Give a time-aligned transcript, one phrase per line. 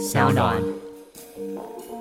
[0.00, 0.56] 小暖。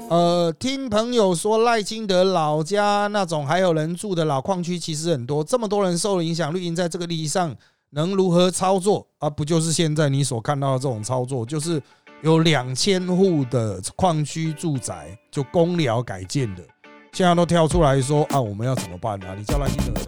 [0.10, 7.54] 呃，听朋友说赖清德老家那种还有人住的老矿区其实很多，这么多人受了影响，绿营在这个利益上
[7.89, 9.29] 能如何操作啊？
[9.29, 11.81] 不就是现在你所看到的这种操作，就是
[12.23, 16.63] 有两千户的矿区住宅就公寮改建的，
[17.11, 19.36] 现在都跳出来说啊，我们要怎么办啊？
[19.38, 20.02] 你叫赖清德。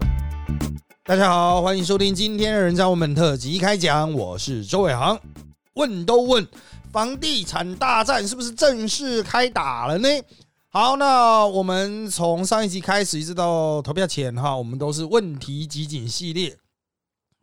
[1.04, 5.20] 大家好，欢迎收听今天的人家我们特辑开讲，我是周伟航。
[5.74, 6.46] 问都问。
[6.92, 10.08] 房地产大战是不是正式开打了呢？
[10.68, 16.54] 好，那我们从上一集开始一直到投票前哈，我们都是问题集锦系列，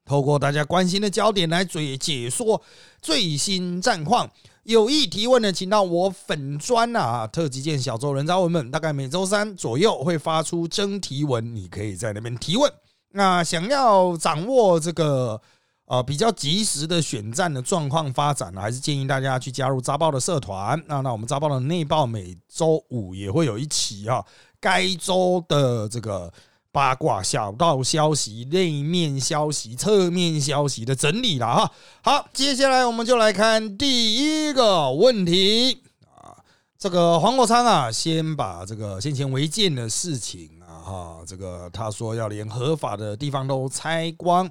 [0.05, 2.61] 透过大家关心的焦点来解解说
[3.01, 4.29] 最新战况。
[4.65, 12.71] 有意提问的，请到我粉砖啊，特级舰小周人渣文们，大概每周三左右会发出征提文，你可以在那边提问。
[13.13, 15.41] 那想要掌握这个。
[15.89, 20.79] 啊，比较及时的选战的状况发展呢，还是建议大家去加入扎报的社团。
[20.85, 24.23] 那那我们扎报的内报每周五也会有一期啊，
[24.59, 26.31] 该周的这个
[26.71, 31.71] 八卦小道消息、内面消息、侧面消息的整理了哈。
[32.03, 36.37] 好，接下来我们就来看第一个问题啊，
[36.77, 44.47] 这个黄国昌啊，先把这个先前违建的事情啊，哈，这个他说要连合法的地方都拆光。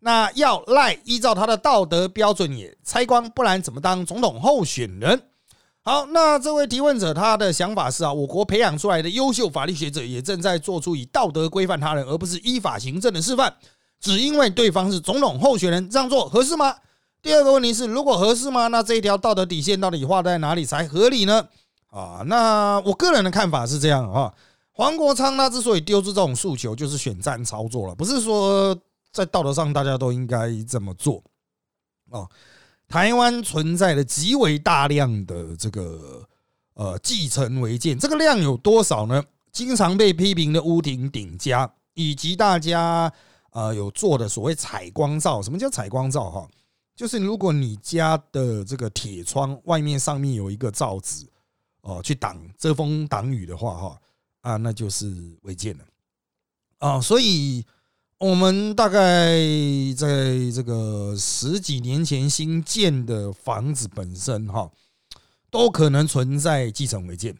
[0.00, 5.20] 那要赖依照他的道德标准也拆光，不然怎么当总统候选人？
[5.82, 13.52] 好，那这位提问者他的想法是啊，我国培养出来的优秀法律学者也正在做出以道德规范他人，而不是依法行政的示范。
[13.98, 16.74] 只因为对方是总统候选人，这样做合适吗？
[17.22, 18.68] 第二个问题是，如果合适吗？
[18.68, 21.48] 那这一条道德底线到底画在哪里才合理呢？
[21.90, 24.32] 啊，那我个人的看法是这样啊，
[24.72, 28.78] 黄国昌他之所以丢出这种诉求，就是选战操作了，不是说。
[29.18, 31.20] 在道德上，大家都应该这么做
[32.10, 32.30] 哦。
[32.86, 36.24] 台湾存在的极为大量的这个
[36.74, 39.20] 呃继承违建，这个量有多少呢？
[39.50, 43.12] 经常被批评的屋顶顶加，以及大家
[43.50, 45.42] 呃有做的所谓采光罩。
[45.42, 46.30] 什么叫采光罩？
[46.30, 46.48] 哈，
[46.94, 51.28] 就是如果你家的这个铁窗外面上面有一个罩子
[51.80, 54.00] 哦，去挡遮风挡雨的话，哈
[54.42, 55.84] 啊，那就是违建了
[56.78, 57.00] 啊。
[57.00, 57.66] 所以。
[58.18, 59.38] 我们大概
[59.96, 64.68] 在这个十几年前新建的房子本身哈，
[65.52, 67.36] 都可能存在继承违建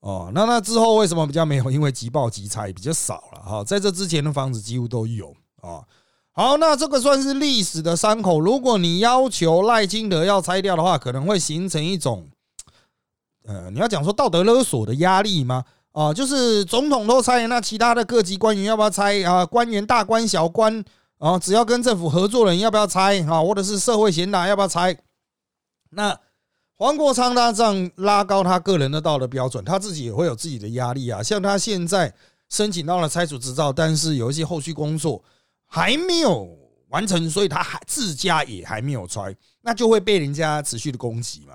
[0.00, 0.32] 哦。
[0.34, 1.70] 那那之后为什么比较没有？
[1.70, 3.62] 因为急报急拆比较少了哈。
[3.62, 5.84] 在这之前的房子几乎都有啊。
[6.32, 8.40] 好，那这个算是历史的伤口。
[8.40, 12.28] 如果你要求赖清德要拆掉的话，可能会形成一种，
[13.44, 15.64] 呃，你要讲说道德勒索的压力吗？
[15.96, 19.46] 啊，就是总统都拆，那其他的各级官员要不要拆啊？
[19.46, 20.84] 官员大官小官
[21.16, 23.42] 啊，只要跟政府合作的人要不要拆啊？
[23.42, 24.94] 或者是社会贤达要不要拆？
[25.88, 26.14] 那
[26.74, 31.22] 黄国昌他这样拉高他个人的道德标准，他自己也会有自己的压力啊。
[31.22, 32.12] 像他现在
[32.50, 35.24] 申请到了拆除执照，但是有一些后续工作
[35.64, 36.46] 还没有
[36.90, 41.54] 完成，所以他还自家也还没有拆，那就会被人家持续的攻击嘛。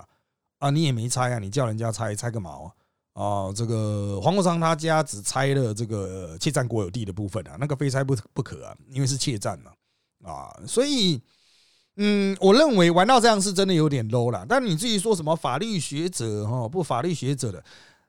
[0.57, 2.72] 啊，你也没拆啊，你叫人家拆，拆个毛啊！
[3.14, 9.72] 啊，这个黄国昌他家只拆了这个窃占国有地的部分啊，那个非拆不不可啊，因为是窃占嘛，
[10.24, 11.22] 啊，所以，
[11.98, 14.46] 嗯，我认为玩到这样是真的有点 low 了。
[14.48, 17.62] 但你至于说什么法律学者哈，不法律学者的，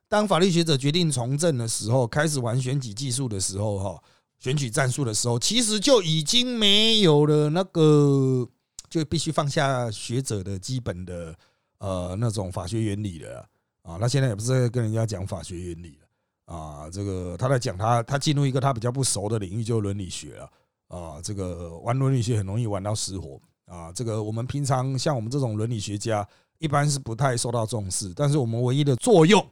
[0.09, 4.03] 当法律学者决定从政的时候，开始玩选举技术的时候哈，
[4.39, 8.49] 选举战术的时候，其实就已经没有了那个，
[8.89, 11.35] 就必须放下学者的基本的
[11.79, 13.49] 呃那种法学原理了。
[13.83, 20.53] 啊，他现在也不是在跟人家讲法学原理了啊，这个他在讲他他进入一个他比较不熟的领域，就是伦理学了
[20.89, 26.27] 啊，这个玩伦理学很容易玩到失火啊，这个我们平常像我们这种伦理学家，
[26.59, 29.45] 一般是不太受到重视，但是我们唯一的作用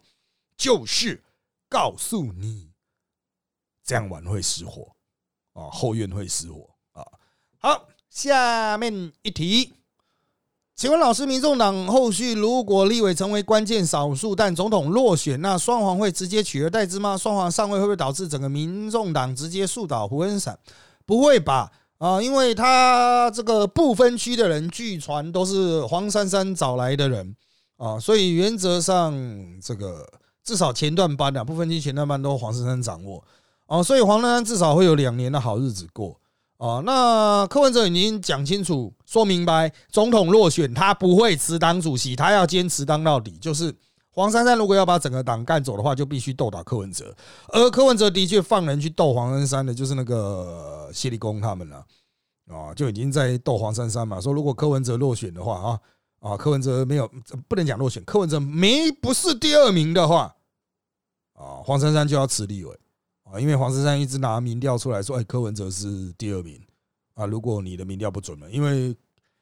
[0.57, 1.21] 就是
[1.69, 2.71] 告诉你，
[3.83, 4.93] 这样玩会失火
[5.55, 7.05] 啊，后院会失火啊。
[7.59, 9.73] 好，下面一题。
[10.81, 17.19] 请问老师，民众党后续如果立委成为关键少数，但总统落选，那双黄会直接取而代之吗？
[17.19, 20.59] 双黄上位会不会导致整个民众党直接树倒胡恩闪？
[21.05, 21.71] 不会吧？
[21.99, 27.37] 啊，因为他这个不分区的人，据传都是黄珊珊找来的人
[27.77, 29.15] 啊，所以原则上
[29.63, 30.09] 这个
[30.43, 33.23] 至少前段班的不分区前段班都黄珊珊掌握
[33.67, 36.19] 啊，所以黄珊珊至少会有两年的好日子过。
[36.61, 43.31] 哦，那柯文哲已经讲清楚、说明白，总统落选，他不会辞党主席，他要坚持当到底。
[43.41, 43.75] 就是
[44.13, 47.17] 黄珊珊如果要把整个党干走的话，就必须斗打柯文哲。
[47.49, 51.83] 而柯文哲的确放人去斗黄珊珊的，就是那个谢立功他们了。
[52.49, 55.81] 啊，就已经在斗黄珊珊嘛，说如果柯文哲落选的话啊，
[56.21, 57.11] 啊，柯文哲没有
[57.49, 60.35] 不能讲落选，柯文哲没不是第二名的话，
[61.33, 62.79] 啊，黄珊珊就要辞立委
[63.33, 66.61] 啊，因为黄珊珊一直拿民调出来说，哎，柯文哲是第二名
[67.15, 68.97] 啊，如果你的民调不准了，因为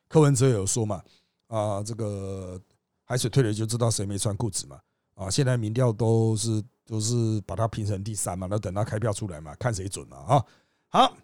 [0.09, 1.03] 柯文哲有说嘛，
[1.49, 2.61] 啊，这个
[3.05, 4.79] 海水退了就知道谁没穿裤子嘛，
[5.15, 10.45] 啊，现在民调都是都是把它评成第三嘛，那等他开票出来嘛，看谁准嘛，啊，
[10.89, 11.17] 好。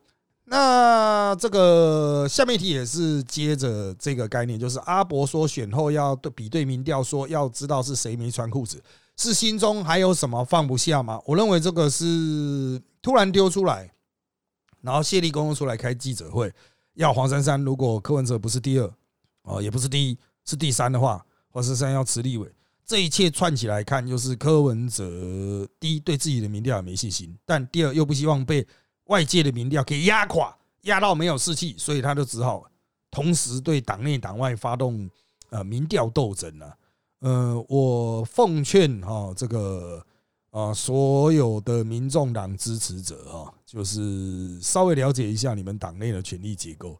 [0.47, 8.79] 那这个下面一题也是接着这个概念，就是阿伯说选后要对比对民调，说要知道是谁没穿裤子，
[9.17, 11.21] 是心中还有什么放不下吗？
[11.27, 13.93] 我认为这个是突然丢出来，
[14.81, 16.53] 然后谢立功出来开记者会，
[16.95, 18.95] 要黄珊珊如果柯文哲不是第二，
[19.43, 22.51] 哦也不是第一，是第三的话，黄珊珊要辞立委，
[22.85, 28.67] 这一切串起来看，就是柯文哲第一对自己的民调也没信心，但第二又不希望被。
[29.09, 32.65] 外界的民调给压垮，压到没有士气，所以他就只好
[33.11, 35.11] 同时对党内党外发动
[35.51, 36.75] 呃民调斗争了。
[37.21, 40.05] 呃，我奉劝哈这个
[40.51, 46.99] 啊所有的民众党支持者哈，就是稍微了解一下你们党内的权力结构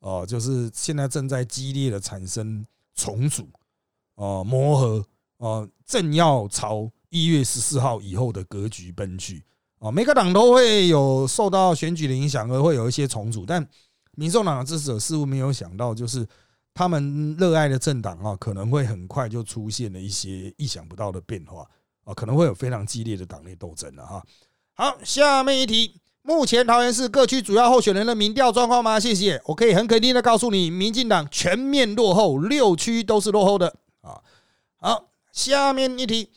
[0.00, 2.64] 哦，就是现在正在激烈的产生
[2.94, 3.48] 重组
[4.14, 5.04] 哦磨合
[5.38, 9.44] 哦，正要朝一月十四号以后的格局奔去。
[9.78, 13.44] 哦，每个党都会有受到选举的影响，而会有一些重组。
[13.44, 13.66] 但
[14.12, 16.26] 民众党的支持者似乎没有想到，就是
[16.76, 21.66] 他们热爱的政党啊，可能会很快就出现了一些意想不到的变化
[22.04, 24.22] 啊，可能会有非常激烈的党内斗争了哈。
[24.74, 29.00] 好，下面一题，目前桃园市各区主要候选人的民调状况吗？
[29.00, 34.20] 谢谢，我可以很肯定的告诉你，民进党全面落后，六区都是落后的啊。
[34.76, 36.28] 好，下面一题。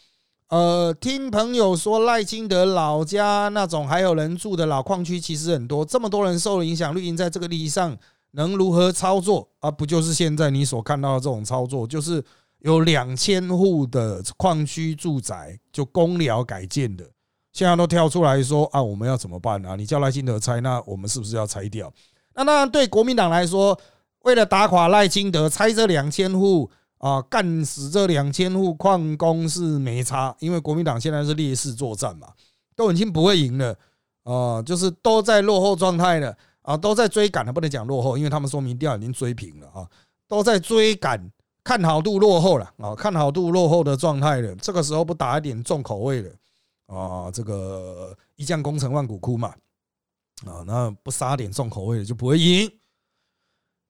[0.48, 7.96] 呃，听朋友说赖清德老家那种还有人住的老矿区其实很多，这么多人受了影响，绿营在这个利益上
[8.32, 9.70] 能如何操作啊？
[9.70, 12.24] 不就是现在你所看到的这种操作，就是
[12.60, 17.06] 有两千户的矿区住宅就公寮改建的，
[17.54, 19.76] 现在都跳出来说啊，我们要怎么办啊？
[19.76, 21.92] 你叫赖清德拆，那我们是不是要拆掉？
[22.36, 23.80] 那当然对国民党来说，
[24.24, 26.70] 为了打垮赖清德，拆这两千户。
[27.00, 32.28] 啊，干死这两千户矿工是没差，因为国民党现在是劣势作战嘛，
[32.76, 33.74] 都已经不会赢了
[34.26, 39.90] 啊，就是都在落后状态了啊，都在追赶了，不能讲落后，因为他们说民调已经追平了啊，
[40.28, 41.32] 都在追赶，
[41.64, 46.32] 看好度落后了啊，看好度落后的状态了，这个时候不打一点重口味的
[46.88, 49.50] 啊，这个一将功成万骨枯嘛
[50.46, 52.72] 啊，那不杀点重口味的就不会赢，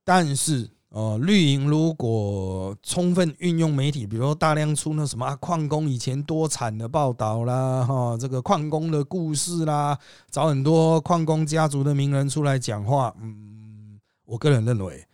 [0.03, 0.69] 但是。
[0.89, 9.95] 哦，绿营如果充分运用媒体，比如说大量出那什么矿工以前多惨的报道啦，哈，这个矿工的故事啦，
[10.31, 15.05] 找很多矿工家族的名人出来讲话，嗯，我个人认为，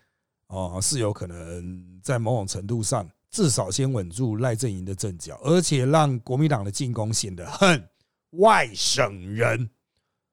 [0.47, 7.85] 哦，是有可能在某种程度上，至少先稳住赖阵营的阵脚，而且让国民党的进攻显得很
[8.37, 9.69] 外省人，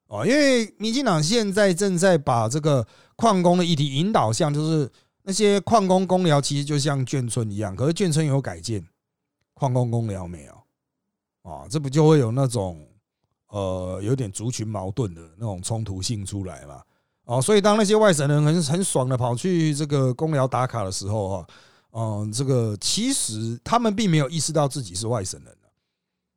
[0.06, 2.86] 哦，因为民进党现在正在把这个
[3.16, 4.88] 矿工的议题引导向就是。
[5.22, 8.84] 那些矿工公寮其实就像眷村一样，可是眷村有改建，
[9.54, 10.52] 矿工公寮没有
[11.42, 12.84] 啊，这不就会有那种
[13.48, 16.82] 呃有点族群矛盾的那种冲突性出来嘛？
[17.24, 21.46] 哦，所以当那些外省人很很爽的跑去这个公寮打卡的时候啊，
[21.92, 25.56] 嗯，这个其实他们并没有意识到自己是外省人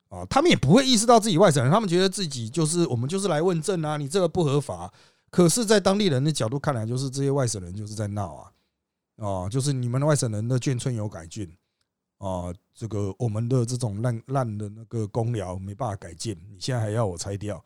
[0.09, 4.93] 啊，他们也不会意识到自己外省人，他们觉得自己就是我们就是来问政啊，你这个不合法，
[5.31, 8.51] 可是，在当地人的角度看来，就是这些外省人就是在闹啊。
[9.17, 11.47] 哦，就是你们外省人的眷村有改建，
[12.17, 17.63] 啊，这个我们的这种烂烂的那个公寮没办法改建，你现在还要我拆掉，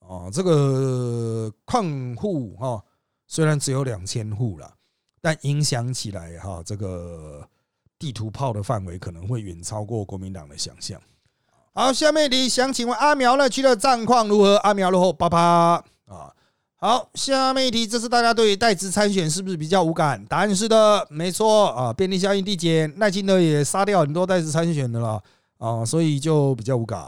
[0.00, 2.84] 啊，这个矿户哈，
[3.26, 4.74] 虽然只有两千户了，
[5.22, 7.48] 但影响起来哈，这个
[7.98, 11.00] 地图炮的范围可能会远超过国民党的想象。
[11.72, 14.56] 好，下面你想请问阿苗乐区的战况如何？
[14.56, 16.34] 阿苗落后八八啊。
[16.82, 20.26] 好，下面一题，这是大家对于代资参选是不是比较无感？
[20.26, 25.22] 答案是的，没错啊，便利效应递减，赖清德也杀掉很多代资参选的了
[25.58, 26.98] 啊，所以就比较无感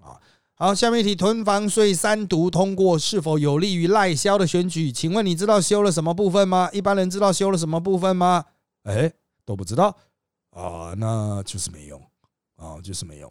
[0.00, 0.14] 啊。
[0.54, 4.92] 好，下面一题，囤房税三读通过是否有利于赖萧的选举？
[4.92, 6.70] 请问你知道修了什么部分吗？
[6.72, 8.44] 一般人知道修了什么部分吗？
[8.84, 9.12] 哎，
[9.44, 9.88] 都不知道
[10.50, 12.00] 啊，那就是没用
[12.54, 13.28] 啊，就是没用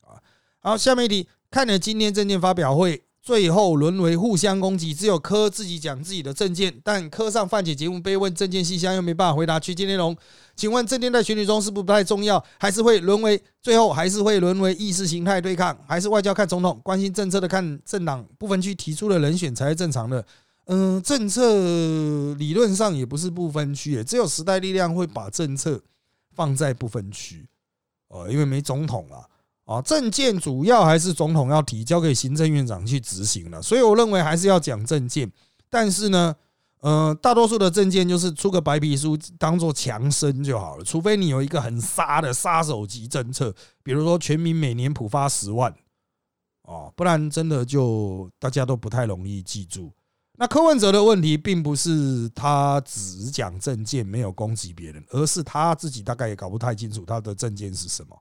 [0.00, 0.16] 啊。
[0.60, 3.02] 好，下面一题，看了今天证件发表会。
[3.28, 10.16] 最后沦为互相攻击，只有柯自己讲自己的证件，但柯上范姐节目被问证件信箱又没办法回答区间内容。
[10.56, 20.24] 请问证件在选举中是不是不太重要，还是会沦为最后还是会沦为意识形态对抗，还是外交看总统，关心政策的看政党不分区提出的人选才是正常的？
[20.64, 25.78] 嗯，政策理论上也不是不分区，只有时代力量会把政策
[26.34, 27.46] 放在不分区，
[28.08, 29.28] 哦，因为没总统了
[29.68, 35.30] 啊，政见主要还是总统要提交给行政院长去执行了，所以我认为还是要讲政见，
[35.68, 36.34] 但是呢。
[36.80, 45.74] 呃，大多数的证件就是出个白皮书当做强生就好了，除非你有一个很杀的杀手级政策，比如说全民每年普发十万，
[46.62, 49.92] 哦，不然真的就大家都不太容易记住。
[50.36, 58.16] 那柯文哲的问题并不是他只讲证件没有攻击别人，而是他自己大概也搞不太清楚他的证件是什么。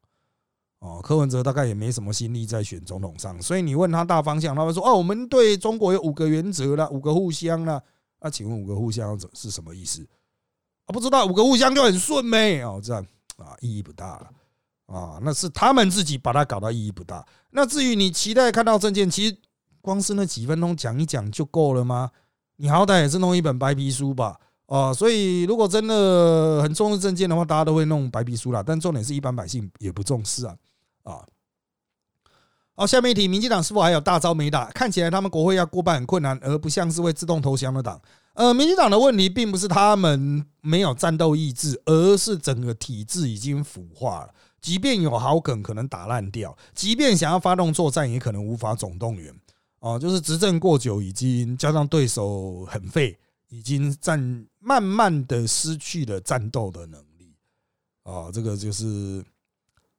[0.79, 7.81] 哦，柯文哲大概也没什么心力在选总统上，所以你问他大方向，他会说：“哦，我们对中国有五个原则了，五个互相了。”
[8.21, 10.05] 那请问五个互相是什么意思？
[10.85, 13.05] 啊，不知道五个互相就很顺呗哦，这样
[13.37, 14.29] 啊意义不大了
[14.85, 17.25] 啊，那是他们自己把它搞到意义不大。
[17.51, 19.37] 那至于你期待看到证件，其实
[19.81, 22.11] 光是那几分钟讲一讲就够了吗？
[22.57, 28.63] 你好歹也是弄一本白皮书吧哦，所以如果真的很重视证件的话，大家都会弄白皮书啦。
[28.65, 30.55] 但重点是一般百姓也不重视啊
[31.11, 31.25] 啊。
[32.75, 34.69] 好，下面一题，民进党是否还有大招没打？
[34.69, 37.99] 看起来他们国会要过半很困难，而不像是会自动投降的党。
[38.33, 44.29] 呃，民进党的问题并不是他们没有战斗意志，而是整个体制已经腐化了。
[44.61, 49.33] 即便有好梗，可能打烂掉；即便想要发动作战，也可能无法总动员。
[49.79, 53.17] 哦，就是执政过久，已经加上对手很废，
[53.49, 57.33] 已经战慢慢的失去了战斗的能力。
[58.03, 59.25] 啊，这个就是。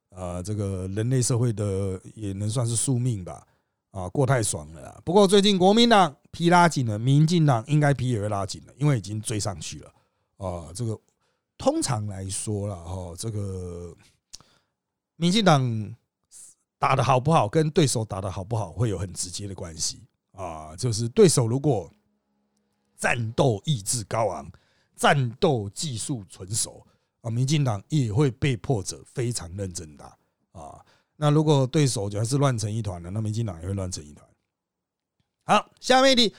[0.09, 3.45] 啊，这个人类社会的也能算是宿命吧？
[3.91, 5.01] 啊，过太爽了。
[5.05, 9.93] 不过最近国民党皮拉紧了，民进党应该皮也会拉紧了，因为已经追上去了。
[10.37, 10.99] 啊，这个
[11.57, 13.95] 通常来说了哈，这个
[15.15, 15.95] 民进党
[16.77, 20.75] 打的好不好，跟对手打的好不好会有很直接的关系啊。
[20.75, 21.91] 就是对手如果
[22.97, 24.51] 战斗意志高昂，
[24.95, 26.85] 战斗技术纯熟。
[27.21, 30.05] 啊，民进党也会被迫者非常认真打
[30.53, 30.79] 啊。
[31.17, 34.25] 那如果对手就还是乱成一团的，那民进党也会乱成一团。
[35.43, 36.33] 好，下面一题，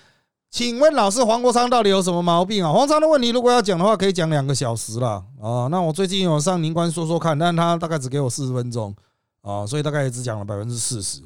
[0.49, 2.73] 请问老师黄国昌到底有什么毛病啊？
[2.73, 5.67] 黄昌的问题如果要讲的话，可以讲两个小时了啊。
[5.71, 8.97] 那我最近有上宁官说说看，但他大概只给我四十分钟
[9.43, 11.21] 啊，所以大概也只讲了百分之四十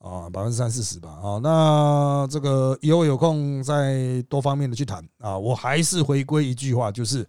[0.00, 1.40] 啊，百分之三四十吧啊。
[1.42, 5.38] 那这个以后有空再多方面的去谈啊。
[5.38, 7.26] 我还是回归一句话，就是。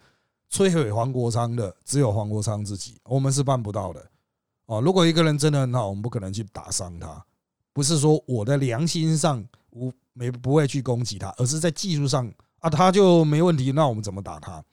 [0.52, 4.06] 摧毁黄国昌的只有黄国昌自己，我们是办不到的
[4.66, 4.82] 哦。
[4.82, 7.24] 如果一个人真的很好，我们不可能去打伤他。
[7.72, 12.30] 不是说我的良心上无没不会去攻击他，而是在技术上
[12.60, 13.72] 啊，他就没问题。
[13.72, 14.64] 那我们怎么打他？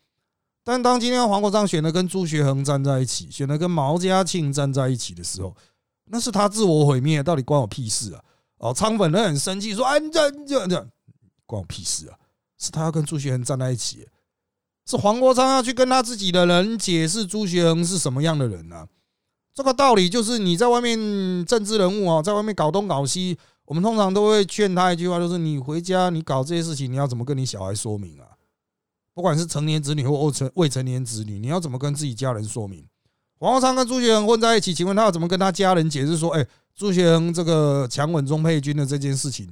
[0.64, 5.54] 但当今天黄国昌选的跟朱学恒站在一起，选的跟毛家庆站在一起的时候，
[6.06, 8.25] 那是他自我毁灭，到底关我屁事啊？
[8.59, 10.88] 哦，昌粉都很生气，说哎，你，这这这
[11.45, 12.18] 关我屁事啊？
[12.59, 14.09] 是他要跟朱学恒站在一起。
[14.87, 18.87] 是黄国昌要去跟他自己的人解释朱学恒是什么样的人呢？
[19.52, 28.28] 这个道理就是你在外面政治人物啊，在外面搞东搞西，我们通常都会劝他一句话，就是你回家你搞这些事情，你要怎么跟你小孩说明啊？
[29.12, 32.87] 不管是成年子女或未成未成年子女，你要怎么跟自己家人说明？
[33.38, 39.49] 黄国昌跟朱学恒混在一起，请问他要怎么跟他家人解释说，哎，朱学恒这个强吻钟佩君的这件事情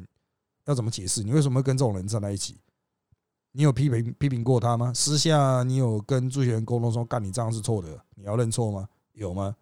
[0.67, 1.23] 要怎么解释？
[1.25, 2.57] 你为什么会跟这种人站在一起？
[3.56, 4.90] 你有批评批评过他吗？
[4.92, 8.88] 私下你有跟朱学恒沟通说干你这样是错的，你要认错吗？
[9.12, 9.54] 有吗？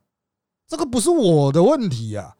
[0.66, 2.34] 这个不是我的问题呀，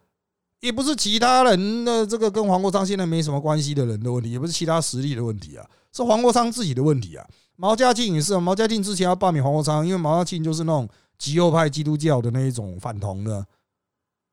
[0.61, 7.29] 也不是其他人的这个跟黄国昌现在没什么关系的人的问题，也不是其他实力的问题啊，是黄国昌自己的问题啊。
[7.57, 13.47] 毛家庆也是，毛家庆之前要罢免黄国昌，因为毛家庆就是那种极右派基督教的那一种反同的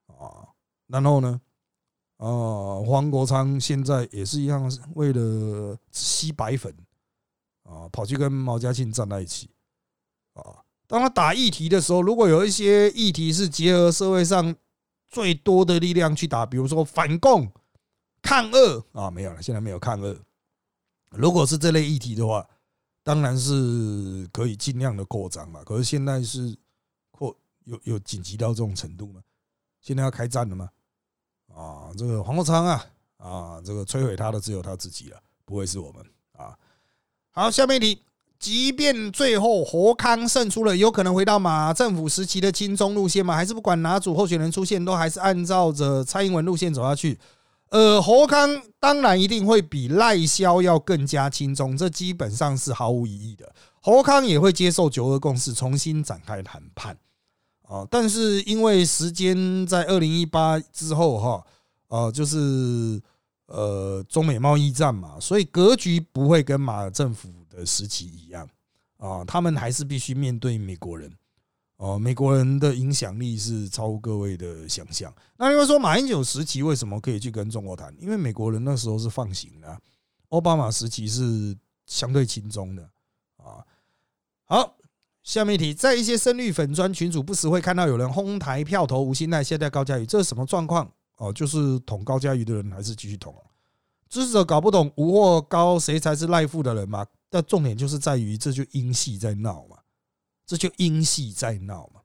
[0.08, 0.48] 啊。
[0.88, 1.42] 然后呢，
[2.16, 6.74] 啊，黄国昌现在也是一样，为了吸白粉。
[7.70, 9.48] 啊，跑去跟毛家庆站在一起
[10.34, 10.66] 啊！
[10.88, 14.56] 当他打议题的时候，如果有一些议题是结合社会上
[15.08, 17.48] 最多的力量去打，比如说反共、
[18.24, 20.18] 抗俄啊，没有了，现在没有抗俄。
[21.12, 22.44] 如果是这类议题的话，
[23.04, 25.64] 当然是可以尽量的扩张嘛。
[25.64, 26.58] 可是现在是
[27.12, 27.36] 扩
[27.66, 29.22] 有有紧急到这种程度吗？
[29.82, 30.70] 现在要开战了吗？
[31.54, 32.86] 啊，这个黄国昌啊
[33.18, 36.04] 啊，这个摧毁他的只有他自己了，不会是我们。
[37.40, 38.02] 好，下面一题，
[38.38, 43.34] 即便最后侯康胜出了，有可能回到马政府时期的亲中路线吗？
[43.34, 47.18] 还是不管哪组候选人出现，都还是按照着蔡英文路线走下去？
[47.70, 53.50] 呃，侯康当然一定会比赖萧要更加轻中，这基本上是毫无疑义的。
[53.80, 56.98] 侯康也会接受九二共识，重新展开谈判
[57.66, 57.88] 啊。
[57.90, 61.42] 但是因为时间在二零一八之后哈，
[61.88, 63.02] 呃，就是。
[63.50, 68.48] 呃，中美贸易战嘛，所以格局不会跟马政府的时期一样
[68.98, 71.12] 啊，他们还是必须面对美国人
[71.78, 75.12] 哦，美国人的影响力是超乎各位的想象。
[75.38, 77.92] 那另外说，马英九时期为什么可以去跟中国谈？
[78.00, 79.80] 因为美国人那时候是放行的，
[80.30, 82.84] 奥巴马时期是相对轻松的
[83.38, 83.66] 啊。
[84.46, 84.78] 好，
[85.24, 90.92] 下面一题，在一些深绿粉砖群组，不时会看到有人哄抬票投吴欣奈，现在高嘉瑜，这是什么状况？
[91.20, 93.44] 哦，就是捅高嘉瑜的人还是继续捅啊？
[94.10, 97.06] 支持者搞不懂吴或高谁才是赖富的人嘛？
[97.30, 99.78] 但重点就是在于，这就英系在闹嘛。
[100.46, 102.02] 这就英系在闹嘛，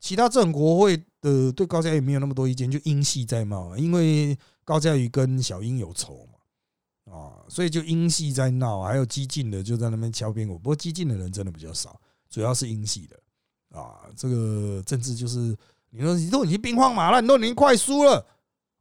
[0.00, 4.34] 其他政国会的对高嘉瑜没有那么多意见，就英系在闹嘛，因为
[4.64, 12.00] 高嘉瑜跟小英有仇嘛，啊，所以就英系在闹，还有激进的就在那边敲边鼓，不过激进的人真的比较少，
[12.30, 15.54] 主要是英系的啊，这个政治就是
[15.90, 18.26] 你说你都已经兵荒马乱，你都已经快输了，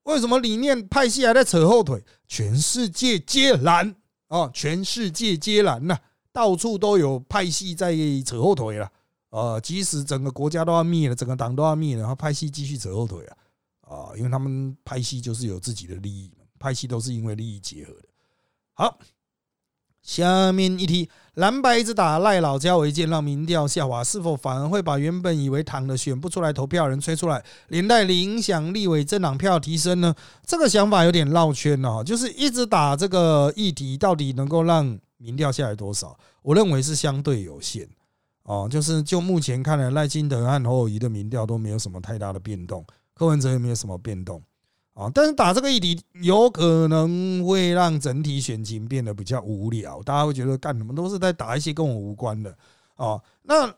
[0.06, 2.04] 为什么理念派系还在扯后腿？
[2.28, 3.96] 全世界皆然
[4.28, 6.00] 啊，全世界皆然呐。
[6.32, 7.96] 到处都有派系在
[8.26, 8.92] 扯后腿了，
[9.30, 13.38] 啊，即使整个国家都要灭了，整个党都要灭了，然后派系继续扯后腿啊，
[13.88, 18.10] 啊，因为他们派系就是有自己的利益嘛，派系都是因为利益结合的。
[18.74, 19.00] 好，
[20.06, 30.16] 下面一题，蓝白一直打赖老家违建，让民调下滑，是否反而会把原本以为躺的选不出来投票人吹出来，连带影响立委政党票提升呢？
[30.46, 34.98] 这个想法有点绕圈了，就是一直打这个议题，到底能够让？
[35.18, 36.16] 民调下来多少？
[36.42, 37.88] 我认为是相对有限
[38.44, 42.86] 哦，就是就目前看来，赖清德和侯友谊的民调都没有什么太大的变动，
[43.16, 44.44] 柯文哲也没有什么变动
[44.96, 45.12] 啊。
[45.14, 52.58] 但是打这个议题，有可能会让整体选情变得比较无聊，大家会觉得干什么都是在打一些跟我无关的
[52.96, 53.22] 啊。
[53.44, 53.72] 那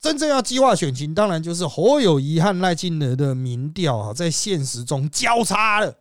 [0.00, 5.94] 真正要激化选情，当然就是侯友谊和赖清德的民调啊，在现实中交叉了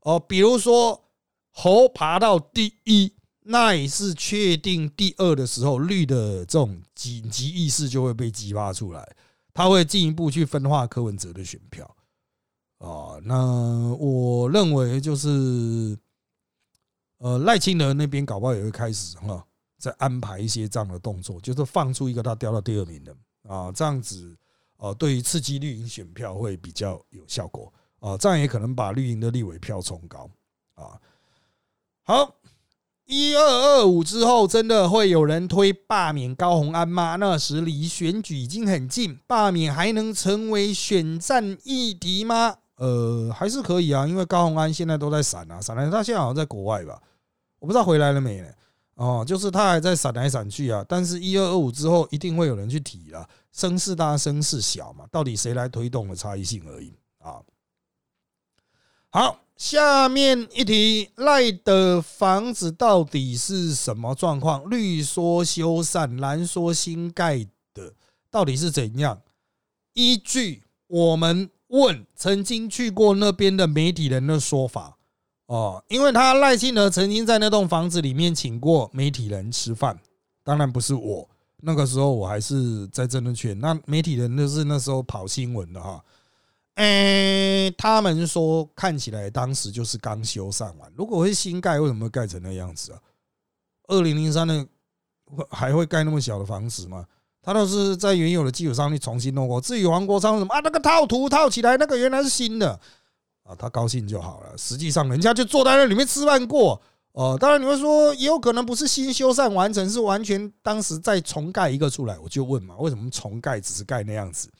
[0.00, 0.18] 哦。
[0.18, 1.04] 比如说
[1.52, 3.12] 侯爬到第一。
[3.42, 9.16] 那也是确定第二的时候，绿的这种紧急意识就会被激发出来，
[9.54, 11.96] 他会进一步去分化柯文哲的选票
[12.80, 13.16] 啊。
[13.22, 15.96] 那我认为就是，
[17.18, 19.46] 呃，赖清德那边搞不好也会开始哈，
[19.78, 23.16] 在安排一些这样的动作，就是放出一个他掉到第二名的
[23.48, 24.36] 啊，这样子
[24.76, 30.28] 呃，对于刺激绿营选票会比较有效果啊，这样也可能把绿营的立委票冲高
[30.74, 31.00] 啊。
[32.02, 32.34] 好。
[33.12, 37.16] 一二二五之后，真的会有人推罢免高红安吗？
[37.16, 42.58] 那时离选举已经很近，罢免还能成为选战议题吗？
[42.80, 47.00] 呃，还是可以啊，因为高红安现在都在闪啊，闪来他现在好像在国外吧，
[47.58, 48.48] 我不知道回来了没呢。
[48.94, 50.84] 哦，就是他还在闪来闪去啊。
[50.88, 57.40] 但是一二二五之后，一定会有人去提了，声势大，声势小嘛，到底谁来推动的差异性而已啊。
[59.10, 59.40] 好。
[59.56, 64.70] 下面一题，赖的房子到底是什么状况？
[64.70, 67.92] 绿说修缮，蓝说新盖的，
[68.30, 69.20] 到底是怎样？
[69.92, 74.96] 依据我们问曾经去过那边的媒体人的说法，
[75.46, 79.98] 哦，因为他赖清德曾经在那栋房子里面请过媒体人吃饭，
[80.44, 81.28] 当然不是我，
[81.58, 86.04] 那个时候我还是在政治圈，那媒体人就是那时候跑新闻的哈。
[86.74, 90.90] 哎，他们说看起来当时就是刚修缮完。
[90.96, 93.00] 如果是新盖，为什么会盖成那样子啊？
[93.88, 94.66] 二零零三的
[95.50, 97.06] 还会盖那么小的房子吗？
[97.42, 99.60] 他都是在原有的基础上去重新弄过。
[99.60, 102.78] 至于王国昌什么啊，那个套图套起来，那个原来是新的
[103.42, 104.56] 啊，他高兴就好了。
[104.56, 106.80] 实际上人家就坐在那里面吃饭过
[107.12, 107.36] 哦。
[107.40, 112.18] 当然你会说，也有可能不是新修缮完成，是完全当时再重盖一个出来。
[112.18, 114.50] 我就问嘛，为什么重盖只是盖那样子？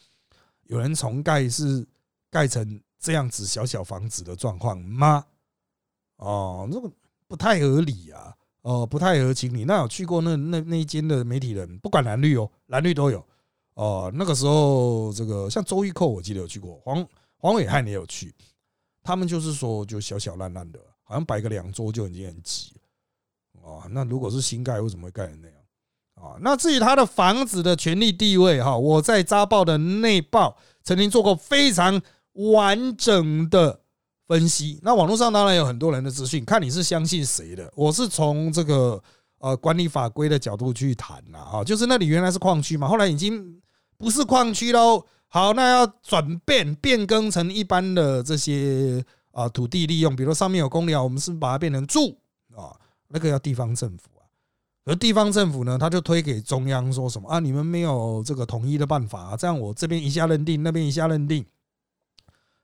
[0.64, 1.86] 有人重盖是？
[2.32, 5.24] 盖成这样子小小房子的状况吗？
[6.18, 6.88] 哦，这个
[7.26, 9.64] 不太合理啊，哦，不太合情理。
[9.64, 13.24] 那有去过那那那一间的媒体人，不管蓝绿哦，蓝绿都有
[13.74, 14.10] 哦。
[14.14, 18.34] 那个时候，这个像周玉蔻，我记得有去过，黄黄伟汉也有去。
[19.02, 22.72] 他们就是说，就小小烂烂的，好像摆个两桌就已经很挤
[23.62, 25.56] 哦，那如果是新盖，为什么会盖成那样？
[26.14, 32.00] 啊，那至于他的房子的权利地位哈，我在扎报的内报曾经做过非常。
[32.32, 33.79] 完整的
[34.30, 37.68] 分析，那网络上当然有很多人的资讯，看你是相信谁的。
[37.74, 39.02] 我是从这个
[39.38, 43.60] 呃管理法规的角度去谈了啊，就是那里原来是矿区嘛，后来已经
[43.98, 45.04] 不是矿区喽。
[45.26, 52.16] 好，那要转变变更成一般的这些啊土地利用，比如上面有公寮，我们是把它变成住
[52.54, 52.70] 啊，
[53.08, 54.22] 那个要地方政府啊。
[54.84, 61.44] 而地方政府呢，他就推给中央说什么啊，你们没有这个统一的办法，这样我这边一下认定，那边一下认定。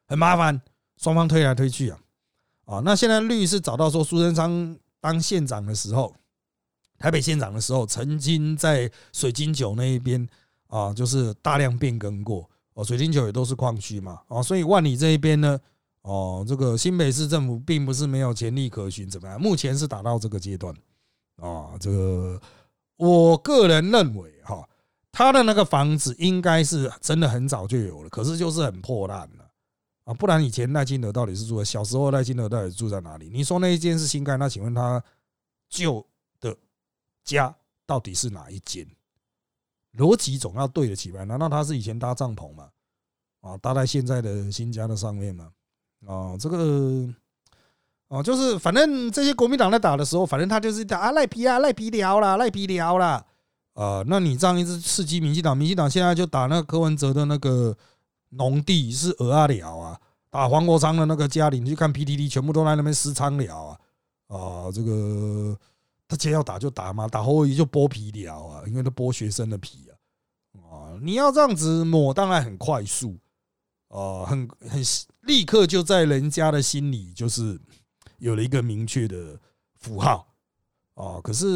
[0.06, 0.62] 很麻烦，
[0.96, 1.98] 双方推来推去啊，
[2.64, 6.14] 啊，那现在律师找到说，苏贞昌当县长的时候，
[6.98, 10.26] 台北县长的时候，曾经在水晶酒那一边
[10.68, 12.48] 啊，就是大量变更过。
[12.74, 15.58] 哦，水晶酒也都是矿区嘛，哦，所以万里这一边呢，
[16.02, 19.40] 哦，这个新北市政府并不是没有潜力可循，怎么样？
[19.40, 20.74] 目前是达到这个阶段。
[21.36, 22.40] 啊，这个
[22.96, 24.66] 我个人认为哈，
[25.12, 29.45] 他的那个房子应该是真的很早就有了，可是就是很破烂了。
[30.06, 33.28] 啊，不然以前赖清德到底是住在小时候赖清德到底住在哪里？
[33.28, 35.02] 你说那一间是新盖，那请问他
[35.68, 36.06] 旧
[36.40, 36.56] 的
[37.24, 37.52] 家
[37.84, 38.86] 到底是哪一间？
[39.98, 41.24] 逻辑总要对得起吧？
[41.24, 42.68] 难道他是以前搭帐篷吗？
[43.40, 45.50] 啊，搭在现在的新家的上面吗？
[46.06, 47.08] 啊，这个，
[48.06, 53.26] 哦，就是反正这些国民党在打的时候，反正他就是打啊赖皮啊赖皮聊啦赖皮聊啦
[53.74, 57.76] 啊，那你这样一直刺激民进党，民进党现在就打那个柯文哲的那个
[58.30, 63.80] 农地是鹅啊聊啊，打黄国昌的那个家里，你去看 PTT 全部都在那边私仓聊啊
[64.28, 65.58] 啊，这个
[66.08, 69.94] 他既然要打就打嘛，打后裔就剥皮聊啊，因为他剥学生的皮啊！
[70.60, 70.98] 啊。
[71.02, 73.18] 你要这样子抹，当然很快速，
[73.88, 74.82] 啊，很很
[75.22, 77.60] 立刻就在人家的心里就是
[78.18, 79.38] 有了一个明确的
[79.78, 80.26] 符号，
[80.94, 81.46] 啊，可是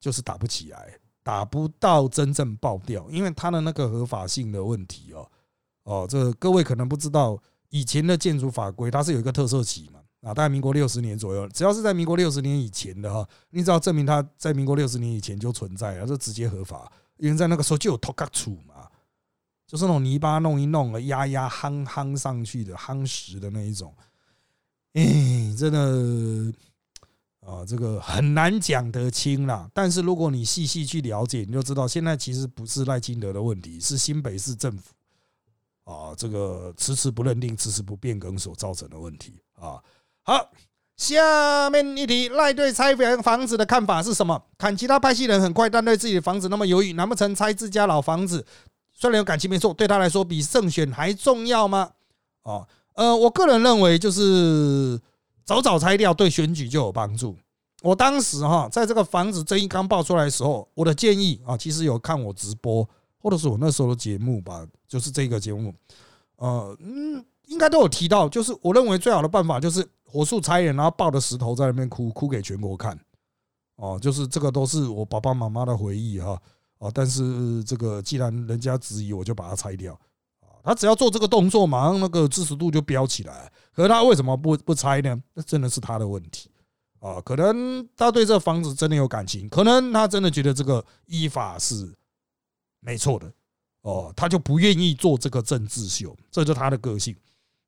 [0.00, 5.28] 就是打不起来，打不到真正爆掉，因为它的那个合法性的问题哦，
[5.82, 7.36] 哦，这各位可能不知道，
[7.70, 16.92] 以前的建筑法规它是有一个特色期嘛，啊，大概民国六十年左右，只要是在民国六十年以前的哈，你只要证明它在民国六十年以前就存在了，这直接合法。
[17.16, 18.88] 因为在那个时候就有土卡土嘛，
[19.66, 23.94] 就是那种泥巴弄一弄，压压夯夯上去的夯实的那一种，
[24.94, 26.52] 哎，真的
[27.44, 29.68] 啊，这个很难讲得清啦。
[29.72, 34.92] 但是如果你细细去了解，你就知道现在其实不是赖清德的问题，是新北市政府
[35.84, 39.82] 啊，这个迟迟不认定、迟迟不变更所造成的问题啊。
[40.22, 40.50] 好。
[40.96, 44.40] 下面一题，赖对拆房房子的看法是什么？
[44.56, 48.46] 看其他派系人很快，但对自己的房子那么犹豫，难不成拆自家老房子？
[48.92, 51.90] 虽然有感情没错，对他来说比胜选还重要吗？
[52.44, 54.96] 哦，呃，我个人认为就是
[55.44, 57.36] 早早拆掉，对选举就有帮助。
[57.82, 65.74] 我当时哈，在这个房子争议刚爆出来的时候，我的建议啊，其实有看我直播，或者是我那时候的节目吧，就是这个节目，
[66.36, 69.86] 呃，嗯，应该都有提到，就是我认为最好的办法就是。
[70.06, 72.96] 火速拆人，然后抱着石头在那边哭，哭给全国看。
[73.74, 76.40] 哦，就是这个都是我爸爸妈妈的回忆哈。
[76.78, 79.92] 哦，但是这个既然人家质疑，我就把它拆掉。
[80.40, 83.50] 啊，他只要做这个动作，马上那个支持度就飙起来。
[83.74, 85.20] 可是他为什么不不拆呢？
[85.34, 86.50] 那真的是他的问题。
[87.00, 91.94] 啊，可能他对这房子真的有感情，可能他真的觉得这个依法是
[92.80, 93.30] 没错的。
[93.82, 97.14] 哦，他就不愿意做这个政治秀，这就是他的个性。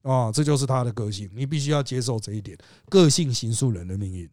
[0.01, 2.57] 啊，这就是他的个性，你必须要接受这一点，
[2.89, 4.31] 个性形塑人的命运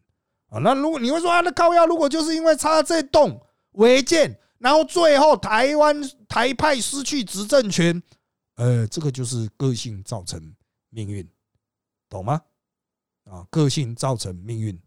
[0.48, 0.60] 啊。
[0.60, 3.38] 那如果你会说他的靠腰，如果就是因为差这栋
[3.72, 8.00] 违建，然后最后台湾台派失去执政权，
[8.54, 10.40] 呃，这个就是个性造成
[10.90, 11.28] 命运，
[12.08, 12.42] 懂吗？
[13.24, 14.78] 啊，个性造成命运，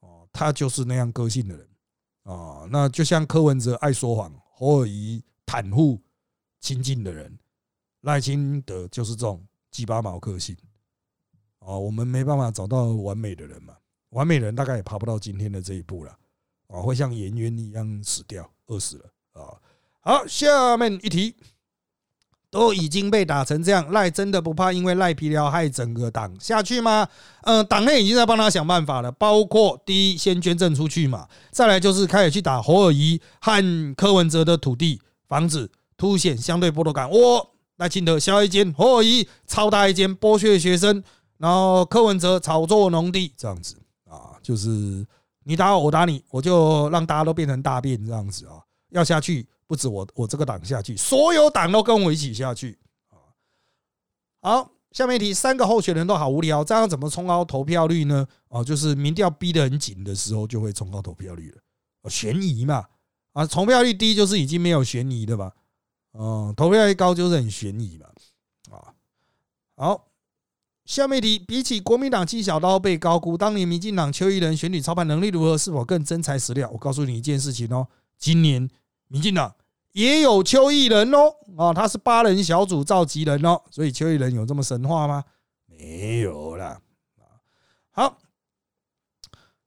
[0.00, 1.68] 哦，他就是那样个性的人
[2.24, 2.66] 啊。
[2.70, 6.00] 那就像柯文哲爱说谎，侯尔仪袒护
[6.60, 7.38] 亲近的人，
[8.00, 9.46] 赖清德就是这种。
[9.70, 10.56] 鸡巴毛个性
[11.60, 13.76] 啊，我们没办法找到完美的人嘛，
[14.08, 16.10] 完美人大概也爬不到今天的这一步了
[16.66, 19.62] 啊，会像颜渊一样死掉，饿死了啊。
[20.00, 21.36] 好，下面一题，
[22.50, 27.06] 都已经被打成这样，赖真的不怕因为赖皮聊害整个党下去吗？
[27.42, 37.10] 嗯，党内已经在帮他想办法了，包括第一先捐赠出去嘛，再来就是开始去打侯尔仪和柯文哲的土地房子，凸显相对剥夺感。
[37.10, 37.50] 我。
[37.76, 41.02] 赖清德小一间，侯尔仪超大一间，剥削学生，
[41.38, 43.74] 然后柯文哲炒作农地，这样子
[44.06, 44.68] 啊，就是
[45.44, 48.60] 你打我，我打你，我就让大家都变成大便这样子啊。
[48.90, 53.18] 要下去不止我，我这个党下去，所有党都跟我一起下去啊。
[54.42, 58.26] 好，下面一题，三个候选人都好无聊，这样怎么冲高投票率呢？
[58.48, 62.10] 哦，就是民调逼得很紧的时候，就会冲高投票率了。
[62.10, 62.84] 悬疑嘛，
[63.32, 65.52] 啊，投票率低就是已经没有悬疑的吧？
[66.12, 68.06] 哦，投票率高就是很悬疑嘛，
[68.76, 68.94] 啊，
[69.76, 70.08] 好，
[70.84, 75.56] 下面一题，比起国民党纪小刀被高估，当年民进党邱毅人选举操盘能力如何？
[75.56, 76.68] 是否更真材实料？
[76.70, 77.86] 我告诉你一件事情哦，
[78.18, 78.68] 今年
[79.10, 79.54] 民进党
[79.92, 85.24] 也有邱毅人哦，啊，他是八人小组召集人哦，所以邱毅人有这么神话吗？
[85.66, 86.80] 没有啦，
[87.90, 88.16] 好，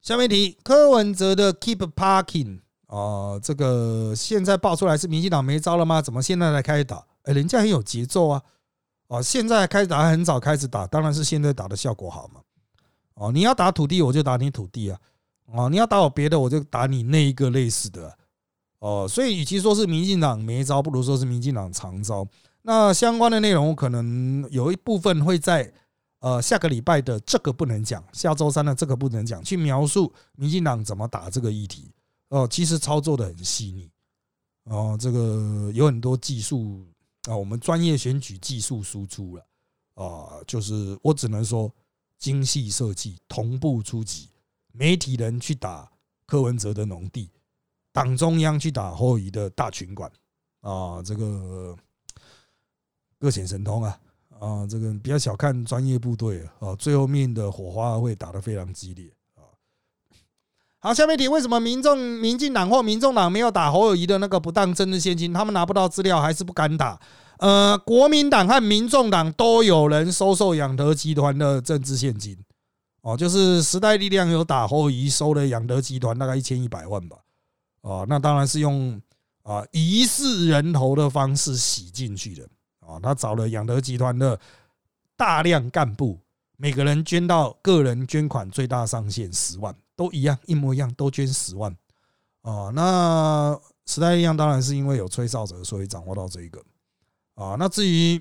[0.00, 2.60] 下面一题，柯文哲的 Keep Parking。
[2.86, 6.00] 哦，这个现在爆出来是民进党没招了吗？
[6.00, 7.04] 怎么现在才开始打？
[7.24, 8.42] 哎，人家很有节奏啊！
[9.08, 12.40] 哦，现在开始打，很早开始打，当然是现在打的效果好嘛。
[13.14, 14.98] 哦，你要打土地，我就打你土地啊。
[15.46, 18.16] 哦，你要打我别的，我就打你那一个类似的。
[18.84, 22.28] 哦，所以与其说是民进党没招，不如说是民进党长招。
[22.60, 25.72] 那相关的内容可能有一部分会在
[26.18, 31.90] 呃下个礼拜的这个不能讲，下周三的这个不能讲，去描述民进党怎么打这个议题。
[32.28, 33.90] 哦，其实操作的很细腻，
[34.64, 36.84] 哦，这个有很多技术
[37.22, 39.46] 啊，我们专业选举技术输出了
[39.94, 41.72] 啊，就是我只能说
[42.18, 44.28] 精细设计，同步出击，
[44.74, 45.90] 媒体人去打
[46.26, 47.30] 柯文哲的农地。
[47.94, 50.10] 党中央去打后移的大群管
[50.62, 51.76] 啊，这个
[53.20, 53.96] 各显神通啊
[54.40, 59.46] 啊，这个不要小看专业部队啊，最后面的火花会打得非常激烈啊。
[60.80, 65.32] 好，下面题，为什么民众、民进党或民众党没有打侯友谊的那个不当政治现金？
[65.32, 67.00] 他们拿不到资料还是不敢打？
[67.38, 72.36] 呃，国民党和民众党都有人收受养德集团的政治现金
[73.02, 77.18] 哦，就是时代力量有打侯友谊收了养德集团大概一千一百万吧。
[77.84, 78.98] 啊，那当然是用
[79.42, 82.48] 啊疑似人头的方式洗进去的
[82.80, 82.98] 啊。
[82.98, 84.40] 他找了养德集团的
[85.18, 86.18] 大量干部，
[86.56, 91.70] 每个人捐到个人捐款最大上限十万，都一样，一模一样，都捐十万
[92.40, 92.70] 啊。
[92.74, 96.64] 那时代力量当然是因为有吹哨者，所以掌握到这一个
[97.34, 97.54] 啊。
[97.58, 98.18] 那至于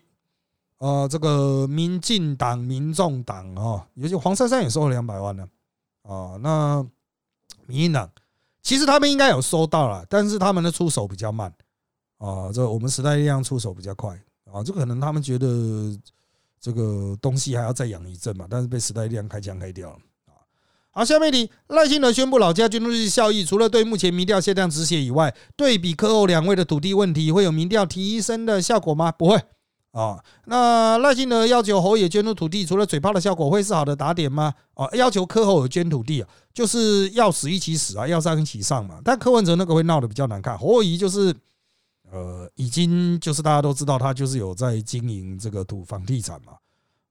[0.80, 5.48] 呃这个民进党、民众党啊，尤其黄珊珊也收了两百万呢
[6.02, 6.36] 啊。
[6.42, 6.86] 那
[7.66, 8.12] 民进党。
[8.64, 11.54] 其实他们应该有收到了，但是他们的出手比较慢
[12.18, 12.50] 啊。
[12.52, 14.18] 这我们时代力量出手比较快
[14.52, 14.64] 啊。
[14.64, 15.48] 这可能他们觉得
[16.60, 19.98] 这个东西还要再养一阵嘛，但是被时代力量开枪开掉了
[20.28, 20.40] 啊。
[20.92, 29.12] 好，下面题，赖清德宣布老家捐助日效益，除了对目前民调限量止血以外，对比科后两位的土地问题，会有民调提升的效果吗？
[29.12, 29.42] 不会。
[29.92, 34.54] 啊，那赖清德要求侯爷捐出土地，除了嘴炮的效果，会是好的打点吗？
[34.74, 39.02] 哦，要求柯侯捐土地啊，就是要死一起死啊，要上一起上嘛。
[39.04, 41.36] 但柯文哲那个会闹得比较难看，侯友就是，
[42.12, 46.54] 呃，已经就是大家都知道他就是有在经营这个土房地产嘛。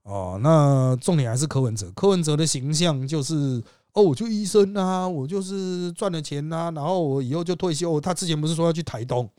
[0.03, 3.61] 哦，那重点还是柯文哲，柯文哲的形象就是
[3.93, 7.99] 哦，我就医生啊，我就是赚了钱啊，然后我以后就退休。
[8.01, 9.29] 他之前不是说要去台东，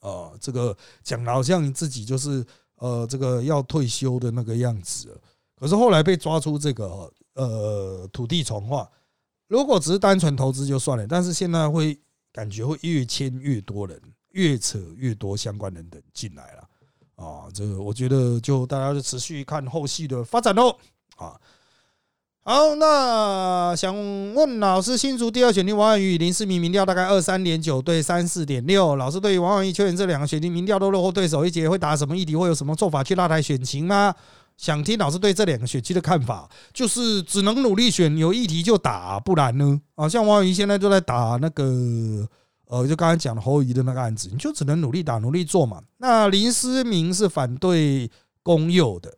[0.00, 2.44] 啊，这个讲的好像自己就是。
[2.78, 5.18] 呃，这个要退休的那个样子，
[5.58, 8.86] 可是后来被抓出这个呃土地重划，
[9.48, 11.98] 如果只是单纯投资就算了，但是现在会
[12.32, 14.00] 感觉会越签越多人，
[14.32, 16.68] 越扯越多相关人等进来了
[17.14, 20.76] 啊，这个我觉得就大家就持续看后续的发展喽
[21.16, 21.38] 啊。
[22.48, 23.92] 好，那想
[24.34, 34.14] 问老师，新竹第二选区王婉瑜林世明民调大概二三点九对三四点六，老师对于王婉瑜、邱远这两个选区民调都落后对手一截，会打什么议题，会有什么做法去拉抬选情吗？
[34.56, 39.80] 想听老师对这两个选区的看法，就是只能努力选，有议题就打，不然呢？
[39.94, 42.28] 啊，像王婉瑜现在就在打那个，
[42.66, 45.82] 呃，就刚才讲的侯友谊的那个案子，你就只能努力打，努力做嘛。
[45.98, 48.10] 那林思明是反对
[48.42, 49.14] 公幼的，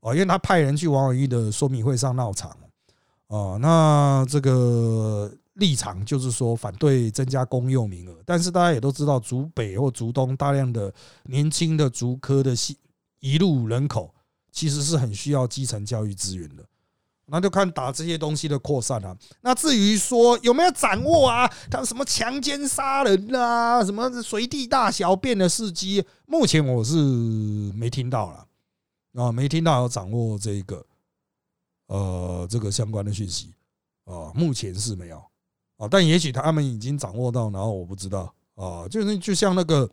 [0.00, 2.56] 哦，因为他派人去王婉瑜的说明会上闹场。
[3.28, 10.94] 哦，那这个立场就是说反对增加公幼名额，但是大家也都知道，竹北或竹东大量的
[11.24, 12.76] 年轻的竹科的系
[13.18, 14.14] 一路人口，
[14.56, 16.64] 其实是很需要基层教育资源的。
[17.26, 19.16] 那就看打这些东西的扩散啊。
[19.42, 26.96] 那至于说有没有掌握啊，他什么强奸杀人啊，什么随地大小便的事迹，目前我是
[27.74, 28.46] 没听到了
[29.22, 30.84] 啊，没听到有掌握这个。
[31.88, 33.54] 呃，这个相关的讯息
[34.06, 35.22] 啊，目前是没有
[35.76, 39.88] 啊，但也许他们已经掌握到，然后我不知道啊，就是就像那个